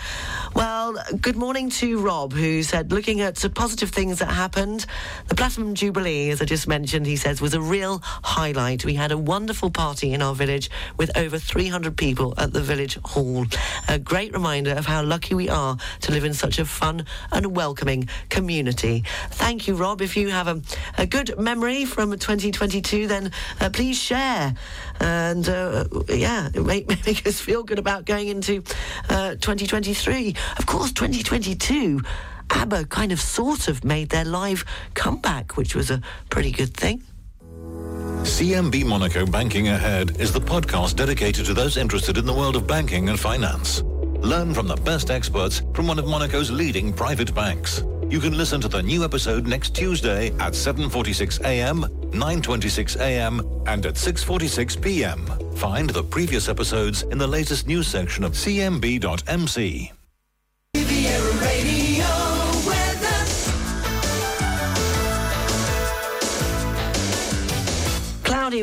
[0.55, 4.87] well, good morning to Rob, who said, looking at positive things that happened,
[5.27, 8.85] the Platinum Jubilee, as I just mentioned, he says, was a real highlight.
[8.85, 12.99] We had a wonderful party in our village with over 300 people at the village
[13.05, 13.47] hall.
[13.89, 17.57] A great reminder of how lucky we are to live in such a fun and
[17.57, 19.03] welcoming community.
[19.31, 20.01] Thank you, Rob.
[20.01, 20.63] If you have a,
[20.99, 24.20] a good memory from 2022, then uh, please share.
[25.01, 28.63] And uh, yeah, make, make us feel good about going into
[29.09, 30.35] uh, 2023.
[30.59, 32.01] Of course, 2022.
[32.51, 34.65] ABBA kind of sort of made their live
[34.95, 36.01] comeback, which was a
[36.31, 37.03] pretty good thing.
[38.23, 42.67] CMB Monaco Banking Ahead is the podcast dedicated to those interested in the world of
[42.67, 43.83] banking and finance.
[44.21, 47.83] Learn from the best experts from one of Monaco's leading private banks.
[48.11, 53.87] You can listen to the new episode next Tuesday at 7:46 a.m., 9:26 a.m., and
[53.87, 55.27] at 6:46 p.m.
[55.55, 59.93] Find the previous episodes in the latest news section of cmb.mc.
[60.75, 61.90] Radio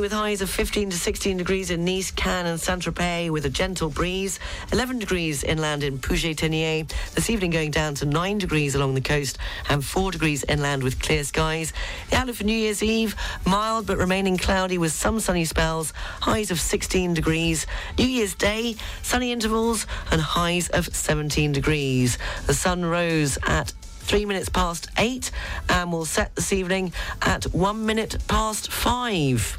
[0.07, 3.89] with highs of 15 to 16 degrees in Nice, Cannes and Saint-Tropez with a gentle
[3.89, 4.39] breeze.
[4.71, 6.89] 11 degrees inland in Puget-Théniers.
[7.13, 9.37] This evening going down to 9 degrees along the coast
[9.67, 11.73] and 4 degrees inland with clear skies.
[12.09, 15.91] The outlook for New Year's Eve, mild but remaining cloudy with some sunny spells.
[16.21, 17.67] Highs of 16 degrees.
[17.97, 22.17] New Year's Day, sunny intervals and highs of 17 degrees.
[22.45, 25.31] The sun rose at three minutes past eight
[25.67, 29.57] and will set this evening at one minute past five.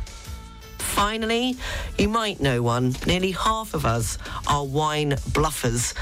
[0.98, 1.54] Finally,
[1.96, 2.92] you might know one.
[3.06, 4.18] Nearly half of us
[4.48, 5.94] are wine bluffers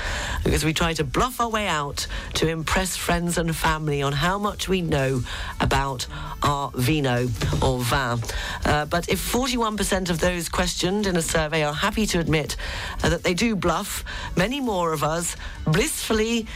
[0.42, 4.38] because we try to bluff our way out to impress friends and family on how
[4.38, 5.20] much we know
[5.61, 6.07] about
[6.42, 7.28] our vino
[7.61, 8.22] or vin.
[8.64, 12.57] Uh, but if 41% of those questioned in a survey are happy to admit
[13.05, 14.03] uh, that they do bluff,
[14.34, 15.36] many more of us
[15.66, 16.47] blissfully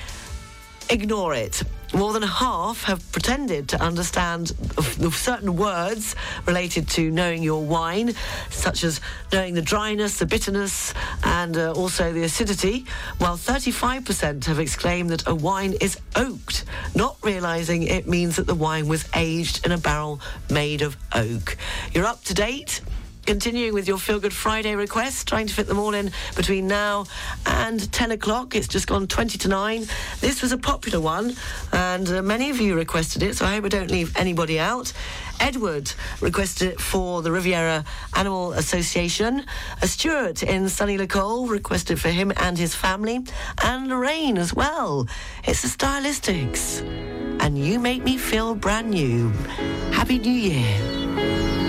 [0.89, 1.63] ignore it.
[1.93, 4.53] More than half have pretended to understand
[5.13, 6.15] certain words
[6.47, 8.15] related to knowing your wine,
[8.49, 9.01] such as
[9.33, 12.87] knowing the dryness, the bitterness, and uh, also the acidity,
[13.19, 16.65] while 35% have exclaimed that a wine is oaked,
[16.95, 21.57] not realizing it means that the wine was aged in a barrel made of oak.
[21.93, 22.83] You're up to date.
[23.31, 27.07] Continuing with your Feel Good Friday requests, trying to fit them all in between now
[27.47, 28.57] and 10 o'clock.
[28.57, 29.87] It's just gone 20 to 9.
[30.19, 31.37] This was a popular one,
[31.73, 34.93] and uh, many of you requested it, so I hope I don't leave anybody out.
[35.39, 37.85] Edward requested it for the Riviera
[38.17, 39.45] Animal Association.
[39.81, 43.25] A Stuart in Sunny Lacole requested for him and his family,
[43.63, 45.07] and Lorraine as well.
[45.45, 46.81] It's the Stylistics.
[47.41, 49.29] And you make me feel brand new.
[49.93, 51.60] Happy New Year.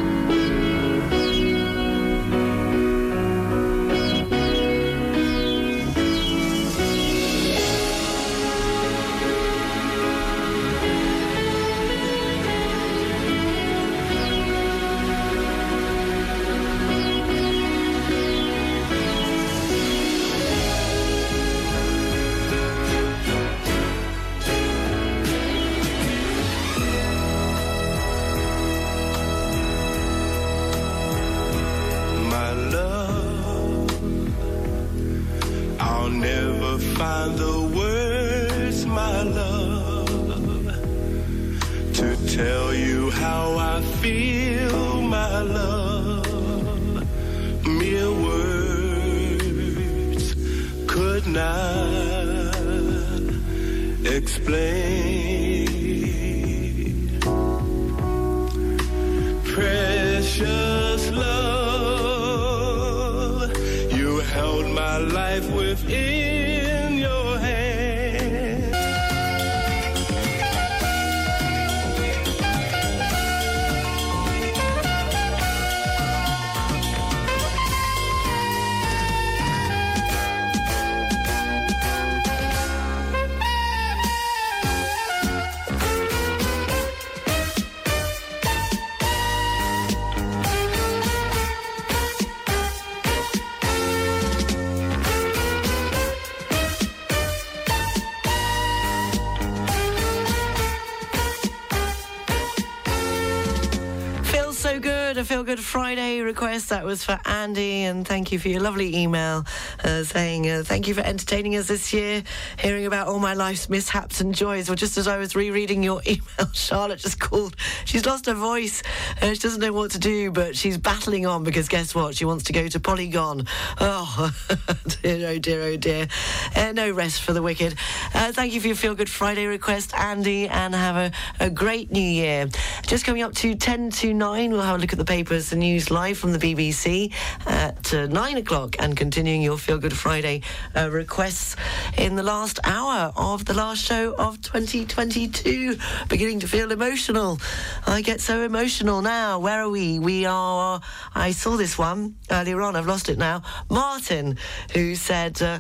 [105.62, 106.70] Friday request.
[106.70, 109.46] That was for Andy, and thank you for your lovely email
[109.84, 112.24] uh, saying uh, thank you for entertaining us this year,
[112.60, 114.68] hearing about all my life's mishaps and joys.
[114.68, 117.56] Well, just as I was rereading your email, Charlotte just called.
[117.86, 118.84] She's lost her voice.
[119.22, 122.16] Uh, she doesn't know what to do, but she's battling on because guess what?
[122.16, 123.46] She wants to go to Polygon.
[123.84, 124.32] Oh,
[125.02, 126.08] dear, oh dear, oh dear.
[126.56, 127.76] Uh, no rest for the wicked.
[128.14, 131.92] Uh, thank you for your feel good Friday request, Andy, and have a, a great
[131.92, 132.48] new year.
[132.86, 135.58] Just coming up to 10 to 9, we'll have a look at the papers, the
[135.58, 137.12] news live from the BBC
[137.46, 140.44] at uh, 9 o'clock, and continuing your Feel Good Friday
[140.78, 141.58] uh, requests
[141.98, 145.76] in the last hour of the last show of 2022.
[146.08, 147.38] Beginning to feel emotional.
[147.86, 149.40] I get so emotional now.
[149.40, 150.00] Where are we?
[150.00, 150.80] We are,
[151.14, 153.44] I saw this one earlier on, I've lost it now.
[153.70, 154.38] Martin,
[154.74, 155.60] who said, uh,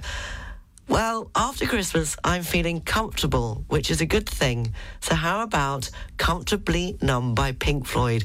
[0.87, 4.73] well, after Christmas, I'm feeling comfortable, which is a good thing.
[5.01, 8.23] So, how about Comfortably Numb by Pink Floyd?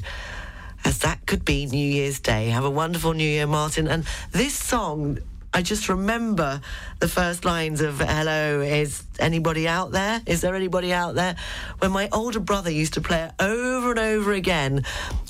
[0.85, 2.49] As that could be New Year's Day.
[2.49, 3.87] Have a wonderful New Year, Martin.
[3.87, 5.19] And this song,
[5.53, 6.61] I just remember
[6.99, 10.21] the first lines of Hello, is anybody out there?
[10.25, 11.35] Is there anybody out there?
[11.79, 14.83] When my older brother used to play it over and over again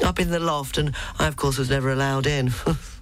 [0.04, 2.52] up in the loft, and I, of course, was never allowed in.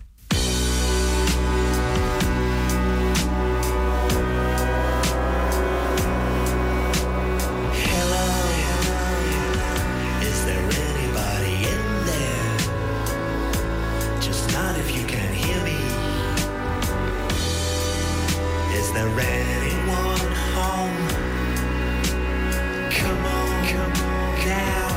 [18.96, 21.08] there anyone home?
[22.92, 24.95] Come on, come on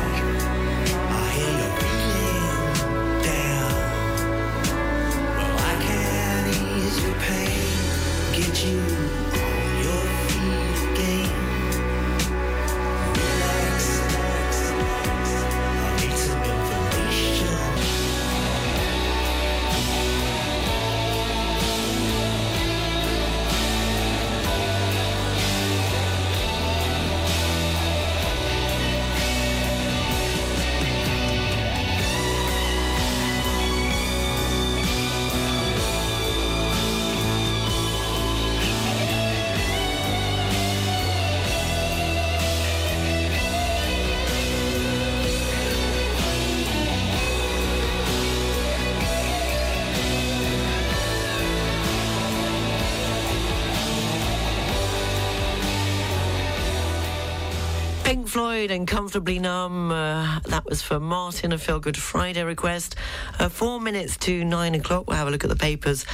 [58.29, 59.91] Floyd and Comfortably Numb.
[59.91, 62.95] Uh, that was for Martin, a Feel Good Friday request.
[63.39, 65.09] Uh, four minutes to nine o'clock.
[65.09, 66.05] We'll have a look at the papers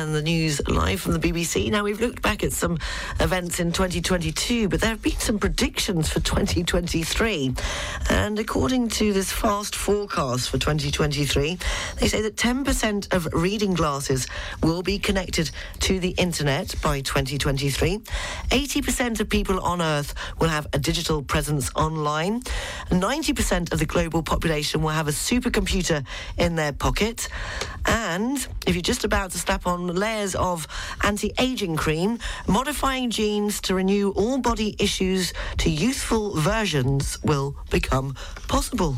[0.00, 1.70] and the news live from the BBC.
[1.70, 2.78] Now, we've looked back at some
[3.20, 7.54] events in 2022, but there have been some predictions for 2023.
[8.08, 11.58] And according to this fast forecast for 2023,
[11.98, 14.26] they say that 10% of reading glasses
[14.62, 17.98] will be connected to the internet by 2023.
[17.98, 22.40] 80% of people on Earth will have a digital presence online.
[22.88, 26.06] 90% of the global population will have a supercomputer
[26.38, 27.28] in their pocket.
[27.84, 30.66] And if you're just about to slap on layers of
[31.02, 38.14] anti aging cream, modifying genes to renew all body issues to youthful versions will become
[38.48, 38.96] possible.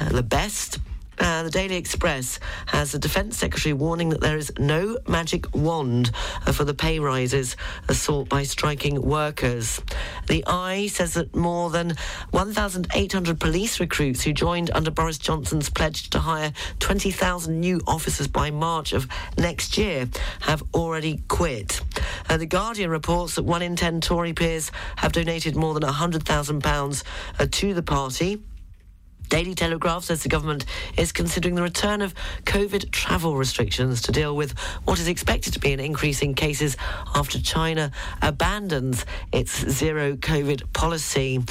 [0.00, 0.78] uh, the best.
[1.22, 6.10] Uh, the Daily Express has the Defence Secretary warning that there is no magic wand
[6.44, 7.56] uh, for the pay rises
[7.92, 9.80] sought by striking workers.
[10.26, 11.94] The Eye says that more than
[12.32, 18.50] 1,800 police recruits who joined under Boris Johnson's pledge to hire 20,000 new officers by
[18.50, 19.06] March of
[19.38, 20.08] next year
[20.40, 21.80] have already quit.
[22.28, 27.04] Uh, the Guardian reports that one in ten Tory peers have donated more than £100,000
[27.38, 28.42] uh, to the party.
[29.32, 30.66] Daily Telegraph says the government
[30.98, 32.14] is considering the return of
[32.44, 34.52] COVID travel restrictions to deal with
[34.84, 36.76] what is expected to be an increase in cases
[37.14, 41.42] after China abandons its zero COVID policy.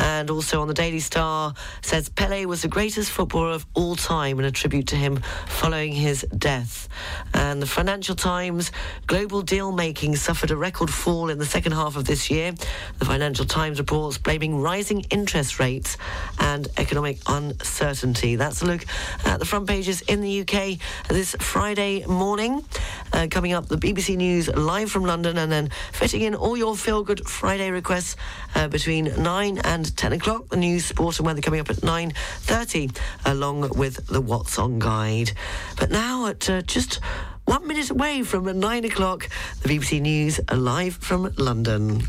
[0.00, 4.38] And also on the Daily Star says Pele was the greatest footballer of all time
[4.38, 6.88] in a tribute to him following his death.
[7.34, 8.72] And the Financial Times
[9.06, 12.52] global deal making suffered a record fall in the second half of this year.
[12.98, 15.98] The Financial Times reports blaming rising interest rates
[16.38, 18.36] and economic uncertainty.
[18.36, 18.86] That's a look
[19.26, 20.78] at the front pages in the UK
[21.08, 22.64] this Friday morning.
[23.12, 26.74] Uh, coming up, the BBC News live from London, and then fitting in all your
[26.76, 28.16] feel good Friday requests
[28.54, 30.48] uh, between 9 and 10 o'clock.
[30.48, 35.32] The news, sport, and weather coming up at 9.30, along with the What's On guide.
[35.78, 37.00] But now at uh, just
[37.44, 39.28] one minute away from 9 o'clock,
[39.62, 42.02] the BBC News live from London.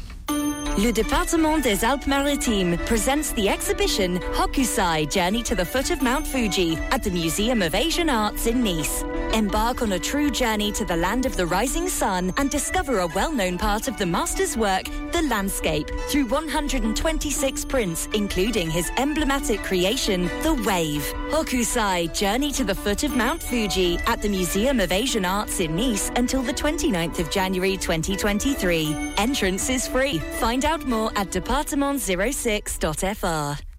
[0.78, 6.78] Le Département des Alpes-Maritimes presents the exhibition Hokusai Journey to the Foot of Mount Fuji
[6.92, 9.04] at the Museum of Asian Arts in Nice.
[9.34, 13.08] Embark on a true journey to the land of the rising sun and discover a
[13.08, 20.28] well-known part of the master's work, the landscape, through 126 prints, including his emblematic creation,
[20.42, 21.04] the wave.
[21.32, 25.76] Hokusai Journey to the Foot of Mount Fuji at the Museum of Asian Arts in
[25.76, 29.14] Nice until the 29th of January 2023.
[29.18, 30.20] Entrance is free.
[30.40, 33.71] Find out more at departement06.fr.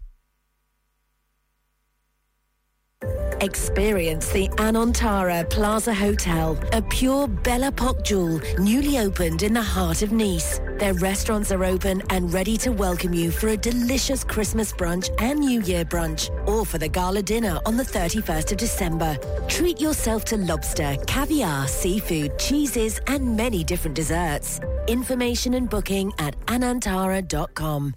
[3.41, 10.03] Experience the Anantara Plaza Hotel, a pure Belle Epoque jewel, newly opened in the heart
[10.03, 10.61] of Nice.
[10.79, 15.41] Their restaurants are open and ready to welcome you for a delicious Christmas brunch and
[15.41, 19.19] New Year brunch, or for the gala dinner on the 31st of December.
[19.49, 24.61] Treat yourself to lobster, caviar, seafood, cheeses, and many different desserts.
[24.87, 27.95] Information and booking at anantara.com.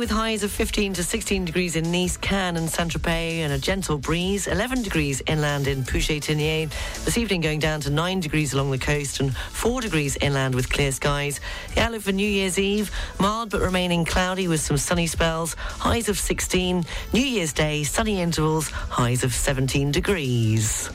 [0.00, 3.98] with highs of 15 to 16 degrees in Nice, Cannes and Saint-Tropez and a gentle
[3.98, 4.46] breeze.
[4.46, 6.70] 11 degrees inland in Puget-Théniers.
[7.04, 10.70] This evening going down to 9 degrees along the coast and 4 degrees inland with
[10.70, 11.38] clear skies.
[11.74, 15.52] The outlook for New Year's Eve, mild but remaining cloudy with some sunny spells.
[15.52, 16.86] Highs of 16.
[17.12, 18.70] New Year's Day, sunny intervals.
[18.70, 20.88] Highs of 17 degrees.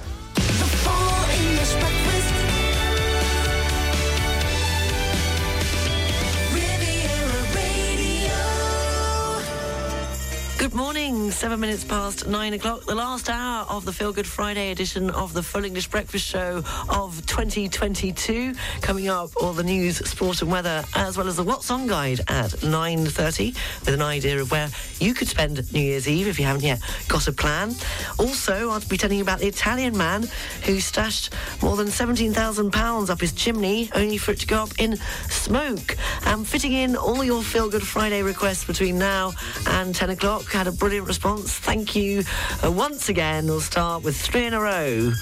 [11.32, 15.34] Seven minutes past nine o'clock, the last hour of the Feel Good Friday edition of
[15.34, 18.54] the Full English Breakfast Show of 2022.
[18.82, 22.20] Coming up, all the news, sport and weather, as well as the What's On guide
[22.28, 23.56] at 9.30
[23.86, 24.70] with an idea of where
[25.00, 27.74] you could spend New Year's Eve if you haven't yet got a plan.
[28.20, 30.28] Also, I'll be telling you about the Italian man
[30.64, 34.98] who stashed more than £17,000 up his chimney only for it to go up in
[35.30, 35.98] smoke.
[36.26, 39.34] And fitting in all your Feel Good Friday requests between now
[39.68, 41.54] and 10 o'clock had a brilliant response.
[41.54, 42.24] Thank you
[42.62, 43.46] uh, once again.
[43.46, 45.14] We'll start with three in a row.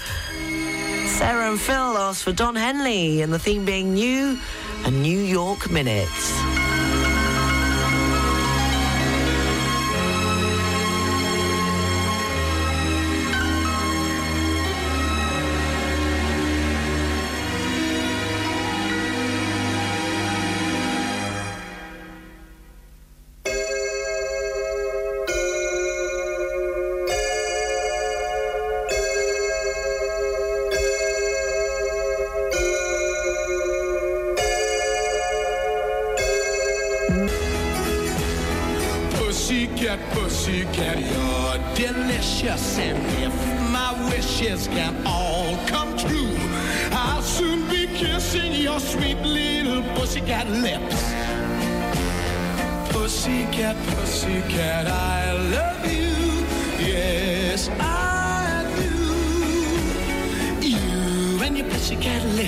[1.06, 4.36] Sarah and Phil asked for Don Henley, and the theme being new,
[4.84, 6.08] a New York Minute.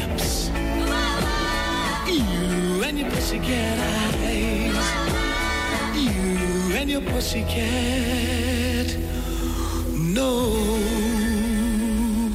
[0.09, 0.49] Lips.
[2.09, 3.79] You and your pussycat
[4.25, 4.77] eyes.
[5.97, 8.97] You and your pussycat.
[9.93, 10.33] No.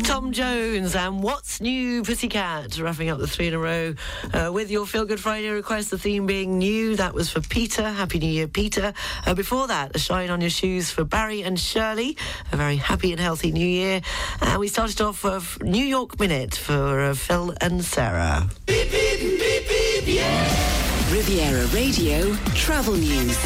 [0.04, 3.94] Tom Jones and What's New Pussycat, wrapping up the three in a row
[4.34, 6.96] uh, with your Feel Good Friday request, the theme being new.
[6.96, 7.84] That was for Peter.
[7.84, 8.94] Happy New Year, Peter.
[9.26, 12.18] Uh, before that, a shine on your shoes for Barry and Shirley.
[12.52, 14.02] A very happy and healthy new year.
[14.42, 18.50] And we started off with New York Minute for uh, Phil and Sarah.
[18.66, 21.14] Beep, beep, beep, beep, yeah.
[21.14, 23.38] Riviera Radio Travel News.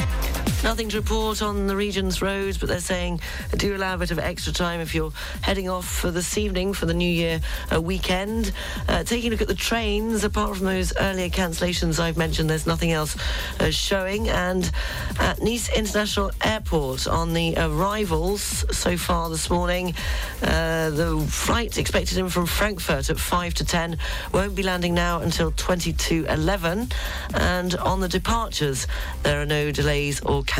[0.65, 3.21] Nothing to report on the region's roads, but they're saying
[3.55, 5.11] do allow a bit of extra time if you're
[5.43, 7.39] heading off for this evening for the New Year
[7.71, 8.51] uh, weekend.
[8.89, 12.65] Uh, taking a look at the trains, apart from those earlier cancellations I've mentioned, there's
[12.65, 13.15] nothing else
[13.59, 14.27] uh, showing.
[14.27, 14.71] And
[15.19, 19.93] at Nice International Airport, on the arrivals so far this morning,
[20.41, 23.99] uh, the flight expected in from Frankfurt at 5 to 10
[24.33, 26.89] won't be landing now until 20 to 11.
[27.35, 28.87] And on the departures,
[29.21, 30.54] there are no delays or cancellations.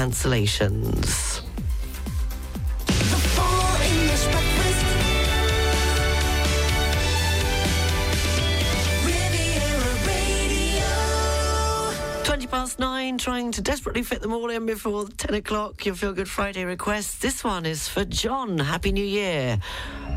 [12.26, 15.86] Twenty past nine, trying to desperately fit them all in before ten o'clock.
[15.86, 17.22] Your Feel Good Friday request.
[17.22, 18.58] This one is for John.
[18.58, 19.60] Happy New Year.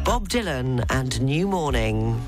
[0.04, 2.20] Bob Dylan and New Morning.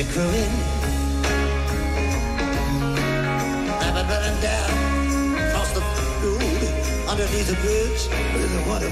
[0.00, 0.16] Never
[4.08, 4.70] burning down
[5.36, 5.80] across the
[6.22, 6.64] road
[7.06, 8.90] underneath the bridge the water.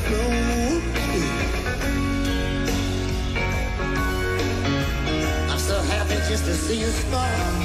[5.50, 7.56] I'm so happy just to see you smile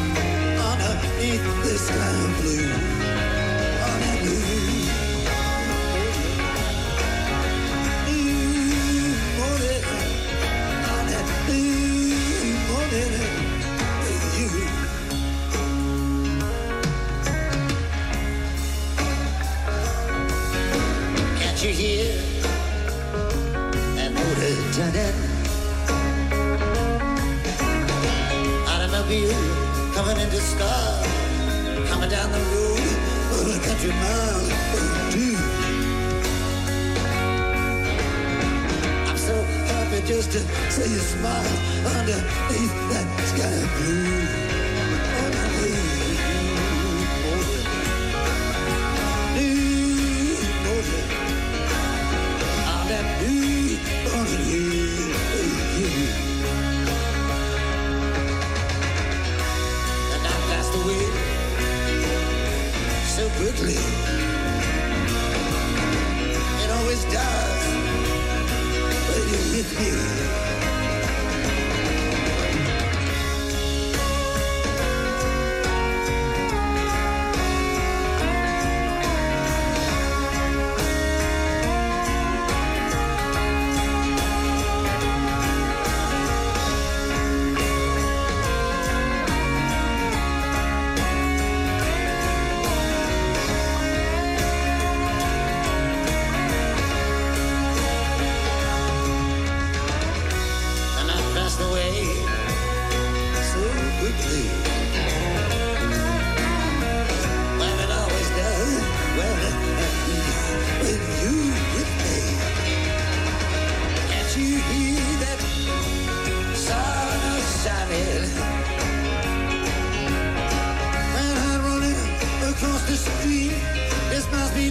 [0.72, 3.13] underneath the sky blue.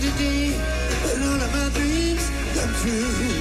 [0.02, 0.50] This must be the day
[1.04, 3.31] when all of my dreams come true.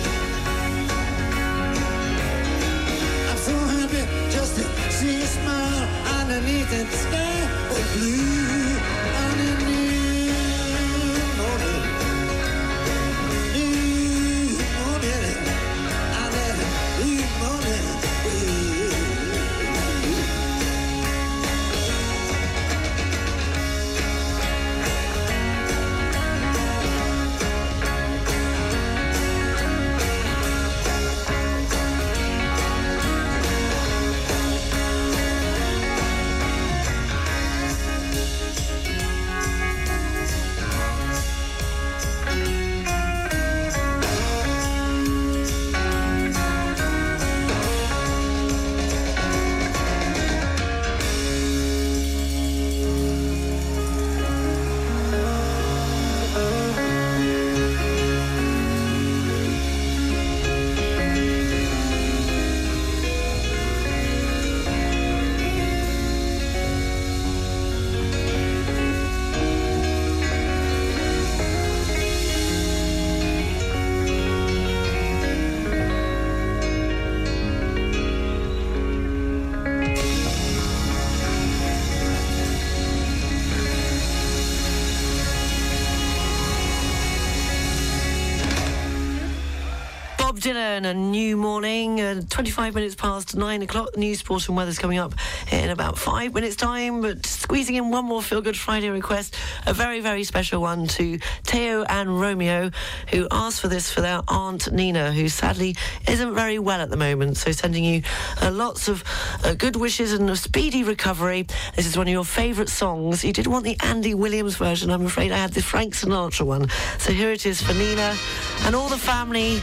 [90.52, 93.96] Dylan, a new morning, uh, 25 minutes past 9 o'clock.
[93.96, 95.14] News, sport and weather's coming up
[95.50, 99.74] in about five minutes' time, but squeezing in one more Feel Good Friday request, a
[99.74, 102.70] very, very special one to Teo and Romeo,
[103.12, 105.74] who asked for this for their Aunt Nina, who sadly
[106.10, 107.38] isn't very well at the moment.
[107.38, 108.02] So sending you
[108.42, 109.06] uh, lots of
[109.46, 111.48] uh, good wishes and a speedy recovery.
[111.78, 113.24] This is one of your favourite songs.
[113.24, 114.92] You did want the Andy Williams version.
[114.92, 116.68] I'm afraid I had the Frank Sinatra one.
[116.98, 118.18] So here it is for Nina
[118.66, 119.62] and all the family.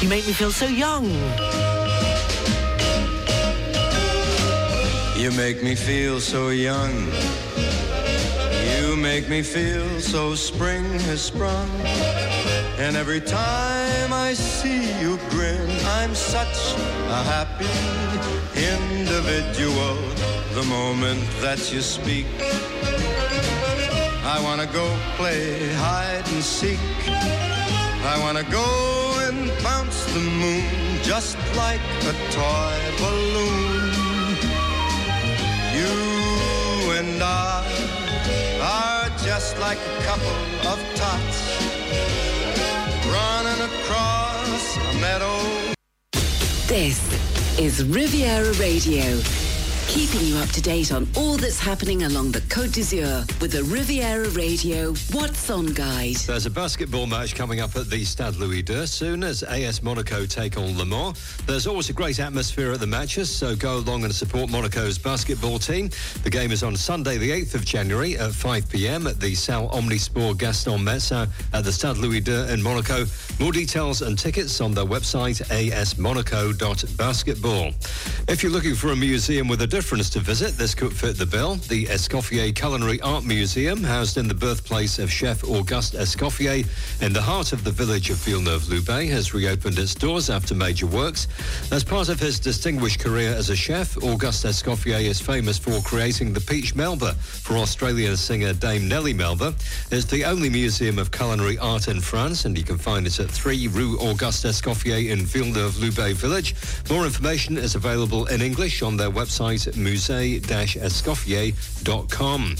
[0.00, 1.04] You make me feel so young.
[5.14, 7.12] You make me feel so young.
[8.72, 11.68] You make me feel so spring has sprung.
[12.78, 16.56] And every time I see you grin, I'm such
[17.08, 17.68] a happy
[18.56, 19.96] individual.
[20.54, 22.24] The moment that you speak,
[24.24, 26.80] I wanna go play hide and seek.
[28.02, 28.99] I wanna go
[29.62, 30.64] bounce the moon
[31.02, 33.90] just like a toy balloon.
[35.76, 37.64] You and I
[38.62, 40.38] are just like a couple
[40.72, 41.40] of tots
[43.06, 45.38] running across a meadow.
[46.66, 46.98] This
[47.58, 49.20] is Riviera Radio,
[49.90, 53.64] keeping you up to date on all that's happening along the Côte d'Azur with the
[53.64, 56.14] Riviera Radio What's On Guide.
[56.14, 60.26] There's a basketball match coming up at the Stade Louis II soon as AS Monaco
[60.26, 61.18] take on Le Mans.
[61.44, 65.58] There's always a great atmosphere at the matches, so go along and support Monaco's basketball
[65.58, 65.90] team.
[66.22, 69.08] The game is on Sunday, the 8th of January at 5 p.m.
[69.08, 73.06] at the Salle Omnisport Gaston Médecin at the Stade Louis II in Monaco.
[73.40, 77.72] More details and tickets on their website asmonaco.basketball.
[78.28, 81.24] If you're looking for a museum with a difference to visit, this could fit the
[81.24, 81.54] bill.
[81.54, 86.66] The Escoffier Culinary Art Museum, housed in the birthplace of Chef Auguste Escoffier
[87.00, 91.28] in the heart of the village of Villeneuve-Loubet, has reopened its doors after major works.
[91.72, 96.34] As part of his distinguished career as a chef, Auguste Escoffier is famous for creating
[96.34, 99.54] the peach Melba for Australian singer Dame Nellie Melba.
[99.90, 103.30] It's the only museum of culinary art in France, and you can find it at
[103.30, 106.54] 3 Rue Auguste Escoffier in Villeneuve-Loubet village.
[106.90, 112.56] More information is available in English on their website musée-escoffier.com.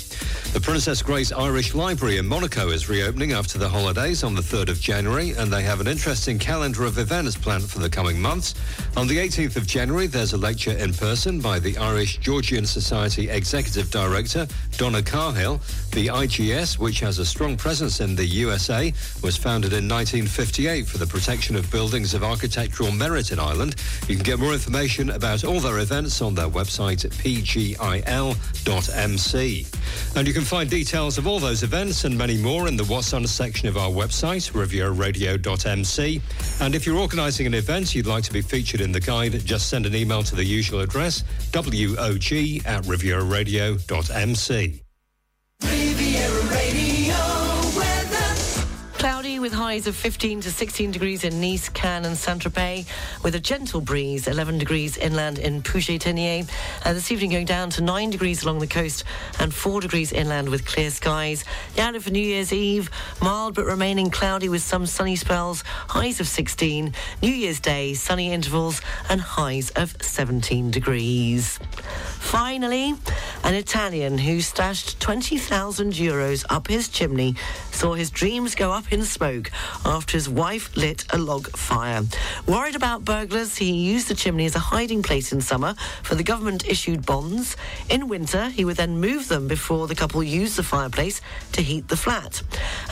[0.52, 4.70] The Princess Grace Irish Library in Monaco is reopening after the holidays on the 3rd
[4.70, 8.56] of January, and they have an interesting calendar of events planned for the coming months.
[8.96, 13.30] On the 18th of January, there's a lecture in person by the Irish Georgian Society
[13.30, 15.60] Executive Director, Donough Cahill.
[15.92, 18.92] The IGS, which has a strong presence in the USA,
[19.22, 23.76] was founded in 1958 for the protection of buildings of architectural merit in Ireland.
[24.08, 27.76] You can get more information about all their events on their website at pgil.mc.
[30.16, 33.12] And you can find details of all those events and many more in the What's
[33.12, 36.22] On section of our website, rivieradio.mc.
[36.60, 39.68] And if you're organising an event you'd like to be featured in the guide, just
[39.68, 41.22] send an email to the usual address,
[41.54, 44.79] wog at rivieradio.mc.
[49.40, 52.86] with highs of 15 to 16 degrees in Nice, Cannes and Saint-Tropez,
[53.22, 56.50] with a gentle breeze, 11 degrees inland in Puget-Théniers.
[56.84, 59.04] Uh, this evening going down to 9 degrees along the coast
[59.38, 61.44] and 4 degrees inland with clear skies.
[61.74, 62.90] The outlook for New Year's Eve,
[63.22, 66.92] mild but remaining cloudy with some sunny spells, highs of 16.
[67.22, 71.58] New Year's Day, sunny intervals and highs of 17 degrees.
[72.18, 72.94] Finally,
[73.42, 77.34] an Italian who stashed 20,000 euros up his chimney
[77.72, 79.02] saw his dreams go up in
[79.84, 82.02] after his wife lit a log fire.
[82.46, 86.22] Worried about burglars, he used the chimney as a hiding place in summer for the
[86.22, 87.56] government issued bonds.
[87.88, 91.20] In winter, he would then move them before the couple used the fireplace
[91.52, 92.42] to heat the flat.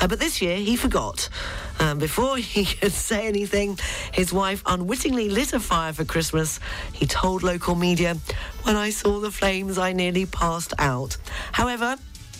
[0.00, 1.28] Uh, but this year, he forgot.
[1.80, 3.78] Um, before he could say anything,
[4.12, 6.60] his wife unwittingly lit a fire for Christmas.
[6.92, 8.16] He told local media,
[8.62, 11.16] When I saw the flames, I nearly passed out.
[11.52, 11.96] However,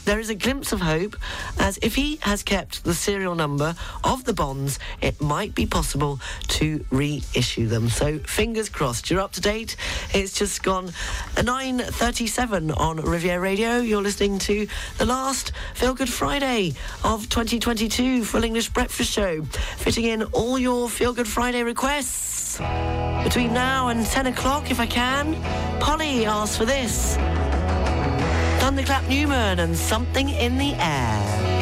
[0.08, 1.14] there is a glimpse of hope,
[1.58, 6.18] as if he has kept the serial number of the bonds, it might be possible
[6.46, 7.90] to reissue them.
[7.90, 9.10] So fingers crossed.
[9.10, 9.76] You're up to date.
[10.14, 10.94] It's just gone
[11.36, 13.80] 9:37 on Riviera Radio.
[13.80, 16.72] You're listening to the last Feel Good Friday
[17.04, 19.42] of 2022 Full English Breakfast Show,
[19.76, 22.56] fitting in all your Feel Good Friday requests.
[23.24, 25.36] Between now and 10 o'clock, if I can,
[25.80, 27.18] Polly asks for this.
[28.58, 31.57] Thunderclap Newman and Something in the Air.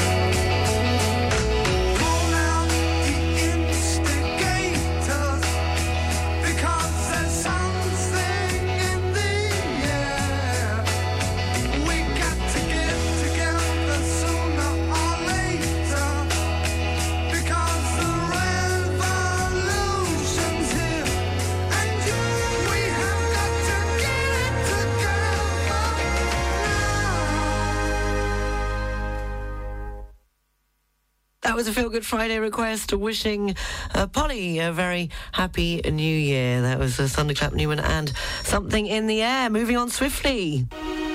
[31.57, 33.57] That was a Feel Good Friday request wishing
[33.95, 36.61] uh, Polly a very happy new year.
[36.61, 39.49] That was uh, Thunderclap Newman and Something in the Air.
[39.49, 40.67] Moving on swiftly.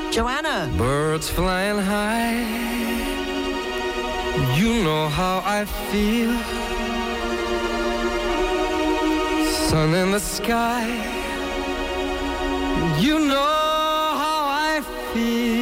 [0.09, 0.73] Joanna.
[0.79, 2.41] Birds flying high.
[4.57, 6.33] You know how I feel.
[9.69, 10.87] Sun in the sky.
[12.99, 13.35] You know
[14.23, 14.81] how I
[15.13, 15.60] feel.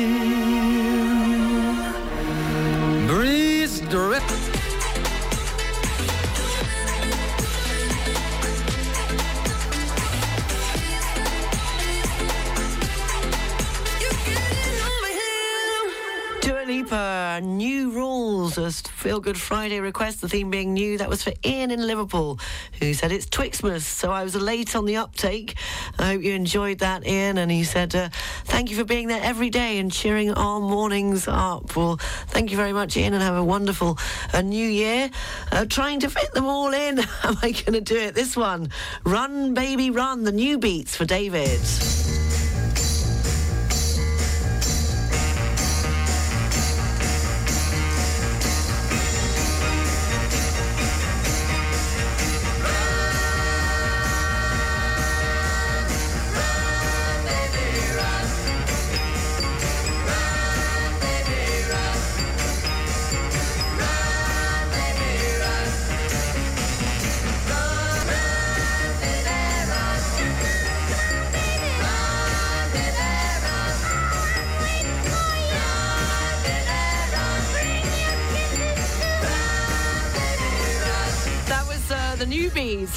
[17.41, 20.97] New rules, a Feel Good Friday request, the theme being new.
[20.97, 22.39] That was for Ian in Liverpool,
[22.79, 25.55] who said it's Twixmas, so I was late on the uptake.
[25.97, 27.37] I hope you enjoyed that, Ian.
[27.37, 28.09] And he said, uh,
[28.45, 31.75] thank you for being there every day and cheering our mornings up.
[31.75, 33.97] Well, thank you very much, Ian, and have a wonderful
[34.33, 35.09] uh, new year.
[35.51, 36.97] Uh, trying to fit them all in.
[36.97, 38.15] How am I going to do it?
[38.15, 38.69] This one,
[39.03, 41.59] Run Baby Run, the Newbeats for David.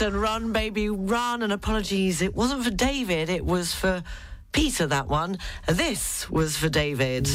[0.03, 1.43] And Run Baby Run.
[1.43, 4.03] And apologies, it wasn't for David, it was for
[4.51, 5.39] Peter, that one.
[5.67, 7.29] This was for David.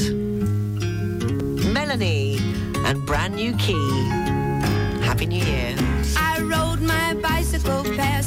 [1.72, 2.38] Melanie
[2.84, 3.90] and Brand New Key.
[5.00, 5.74] Happy New Year.
[6.16, 8.17] I rode my bicycle past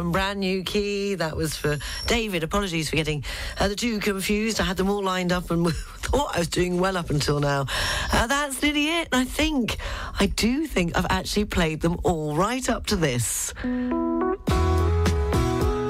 [0.00, 1.14] And Brand New Key.
[1.14, 2.42] That was for David.
[2.42, 3.24] Apologies for getting
[3.58, 4.60] uh, the two confused.
[4.60, 7.66] I had them all lined up and thought I was doing well up until now.
[8.12, 9.08] Uh, that's nearly it.
[9.12, 9.78] I think,
[10.20, 13.54] I do think I've actually played them all right up to this.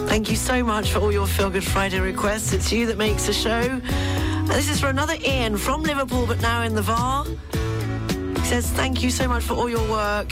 [0.08, 2.52] Thank you so much for all your Feel Good Friday requests.
[2.52, 3.50] It's you that makes the show.
[3.50, 7.24] And this is for another Ian from Liverpool, but now in the Var.
[7.24, 10.30] He says, Thank you so much for all your work.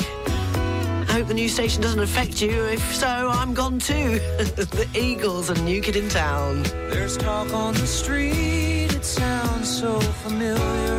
[1.15, 2.51] Hope the new station doesn't affect you.
[2.65, 4.19] If so, I'm gone too.
[4.37, 6.65] the Eagles and New Kid in Town.
[6.91, 10.94] There's talk on the street, it sounds so familiar.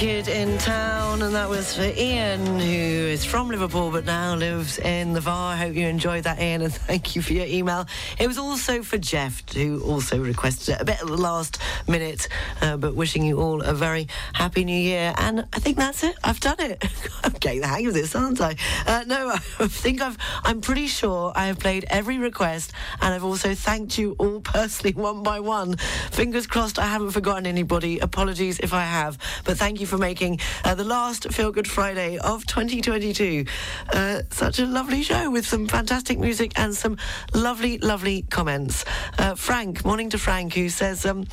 [0.00, 4.78] Kid in town, and that was for Ian, who is from Liverpool but now lives
[4.78, 5.52] in the Var.
[5.52, 7.86] I hope you enjoyed that, Ian, and thank you for your email.
[8.18, 12.28] It was also for Jeff, who also requested it a bit at the last minute,
[12.62, 15.12] uh, but wishing you all a very happy new year.
[15.18, 16.16] And I think that's it.
[16.24, 16.84] I've done it.
[17.24, 18.56] I'm getting the hang of this, aren't I?
[18.86, 20.16] Uh, no, I think I've.
[20.44, 22.72] I'm pretty sure I have played every request,
[23.02, 25.76] and I've also thanked you all personally, one by one.
[26.12, 27.98] Fingers crossed, I haven't forgotten anybody.
[27.98, 32.18] Apologies if I have, but thank you for making uh, the last Feel Good Friday
[32.18, 33.44] of 2022
[33.92, 36.98] uh, such a lovely show with some fantastic music and some
[37.34, 38.84] lovely, lovely comments.
[39.18, 41.24] Uh, Frank, morning to Frank, who says, um,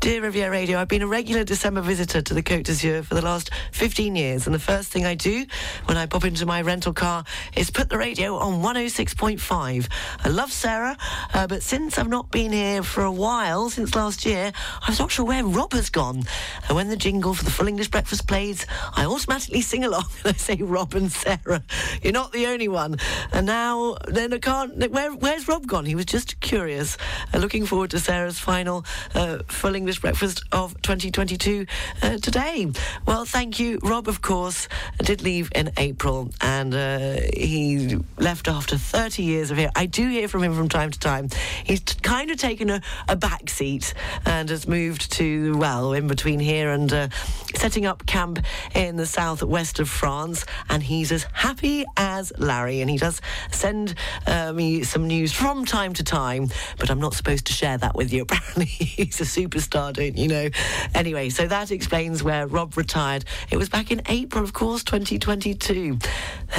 [0.00, 3.22] Dear Riviera Radio, I've been a regular December visitor to the Côte d'Azur for the
[3.22, 5.46] last 15 years, and the first thing I do
[5.84, 7.22] when I pop into my rental car
[7.56, 9.88] is put the radio on 106.5.
[10.24, 10.96] I love Sarah,
[11.34, 14.50] uh, but since I've not been here for a while, since last year,
[14.82, 16.24] I was not sure where Rob has gone.
[16.66, 20.34] And when the jingle for the Full English Breakfast plays, I automatically sing along and
[20.34, 21.62] I say Rob and Sarah.
[22.02, 22.96] You're not the only one.
[23.32, 24.90] And now, then I can't.
[24.90, 25.84] Where, where's Rob gone?
[25.84, 26.96] He was just curious.
[27.34, 28.84] Uh, looking forward to Sarah's final
[29.14, 31.66] uh, Full English Breakfast of 2022
[32.02, 32.72] uh, today.
[33.06, 33.78] Well, thank you.
[33.82, 34.68] Rob, of course,
[34.98, 39.70] did leave in April and uh, he left after 30 years of here.
[39.76, 41.28] I do hear from him from time to time.
[41.64, 43.92] He's t- kind of taken a, a back seat
[44.24, 47.08] and has moved to, well, in between here and uh,
[47.54, 48.38] setting up camp
[48.74, 52.82] in the southwest of France, and he's as happy as Larry.
[52.82, 53.94] And he does send
[54.26, 57.94] uh, me some news from time to time, but I'm not supposed to share that
[57.94, 58.22] with you.
[58.30, 60.50] Apparently, he's a superstar, don't you know?
[60.94, 63.24] Anyway, so that explains where Rob retired.
[63.50, 65.98] It was back in April, of course, 2022.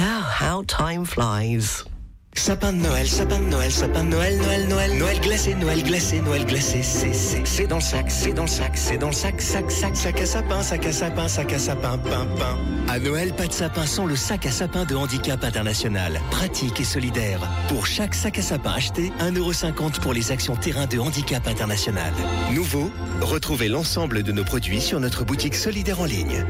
[0.00, 1.84] how time flies.
[2.34, 6.20] Sapin de Noël, sapin de Noël, sapin de Noël, Noël, Noël, Noël glacé, Noël glacé,
[6.22, 9.40] Noël glacé, c'est, c'est, c'est dans le sac, c'est dans le sac, c'est dans sac,
[9.40, 12.58] sac, sac, sac à sapin, sac à sapin, sac à sapin, pain, pain.
[12.88, 16.20] À Noël, pas de sapin sans le sac à sapin de Handicap International.
[16.30, 17.40] Pratique et solidaire.
[17.68, 22.12] Pour chaque sac à sapin acheté, 1,50€ pour les actions terrain de Handicap International.
[22.52, 22.90] Nouveau,
[23.20, 26.44] retrouvez l'ensemble de nos produits sur notre boutique solidaire en ligne.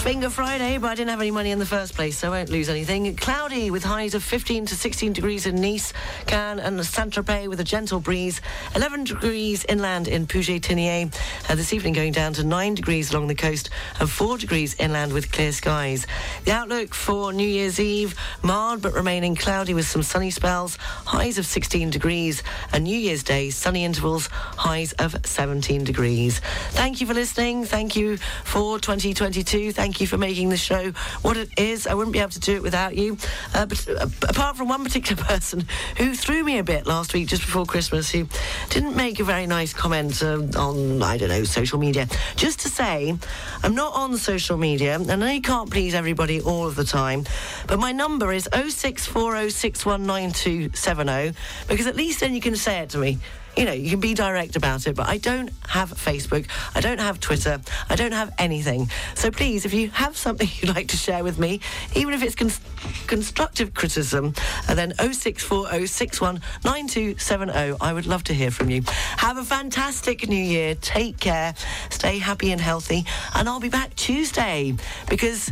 [0.00, 2.48] Finger Friday, but I didn't have any money in the first place, so I won't
[2.48, 3.14] lose anything.
[3.16, 5.92] Cloudy with highs of 15 to 16 degrees in Nice,
[6.26, 8.40] Cannes, and Saint-Tropez with a gentle breeze.
[8.74, 11.14] 11 degrees inland in Puget-Théniers.
[11.50, 13.68] Uh, this evening going down to 9 degrees along the coast
[14.00, 16.06] and 4 degrees inland with clear skies.
[16.46, 20.76] The outlook for New Year's Eve, mild but remaining cloudy with some sunny spells.
[20.76, 22.42] Highs of 16 degrees.
[22.72, 26.40] And New Year's Day, sunny intervals, highs of 17 degrees.
[26.70, 27.66] Thank you for listening.
[27.66, 29.72] Thank you for 2022.
[29.72, 30.92] Thank you for making the show
[31.22, 31.86] what it is.
[31.86, 33.16] I wouldn't be able to do it without you.
[33.54, 35.64] Uh, but uh, apart from one particular person
[35.96, 38.28] who threw me a bit last week, just before Christmas, who
[38.68, 42.06] didn't make a very nice comment uh, on, I don't know, social media.
[42.36, 43.16] Just to say,
[43.62, 44.96] I'm not on social media.
[44.96, 47.24] and I know you can't please everybody all of the time,
[47.66, 51.34] but my number is 0640619270
[51.68, 53.16] because at least then you can say it to me
[53.56, 57.00] you know, you can be direct about it, but I don't have Facebook, I don't
[57.00, 58.88] have Twitter, I don't have anything.
[59.14, 61.60] So please, if you have something you'd like to share with me,
[61.94, 62.60] even if it's cons-
[63.06, 64.34] constructive criticism,
[64.68, 67.76] uh, then 0640619270.
[67.80, 68.82] I would love to hear from you.
[69.16, 70.74] Have a fantastic new year.
[70.76, 71.54] Take care.
[71.90, 73.04] Stay happy and healthy.
[73.34, 74.74] And I'll be back Tuesday
[75.08, 75.50] because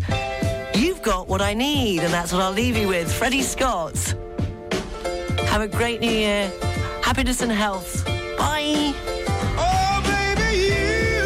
[0.75, 3.12] you've got what I need, and that's what I'll leave you with.
[3.12, 3.97] Freddie Scott.
[5.47, 6.51] Have a great new year.
[7.09, 8.05] Happiness and health.
[8.37, 8.93] Bye.
[9.57, 11.25] Oh, baby, you,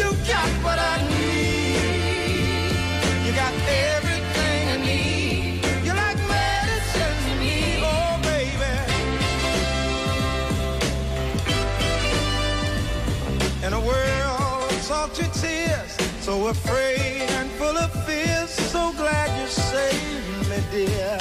[0.00, 1.76] you got what I need.
[3.26, 3.52] You got
[3.92, 5.60] everything I need.
[5.84, 8.76] You're like medicine to me, oh, baby.
[13.66, 15.92] In a world of salty tears,
[16.24, 21.18] so afraid and full of fears, so glad you saved me, dear.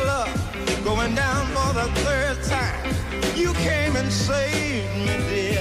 [0.00, 2.94] Of going down for the third time.
[3.36, 5.51] You came and saved me, dear.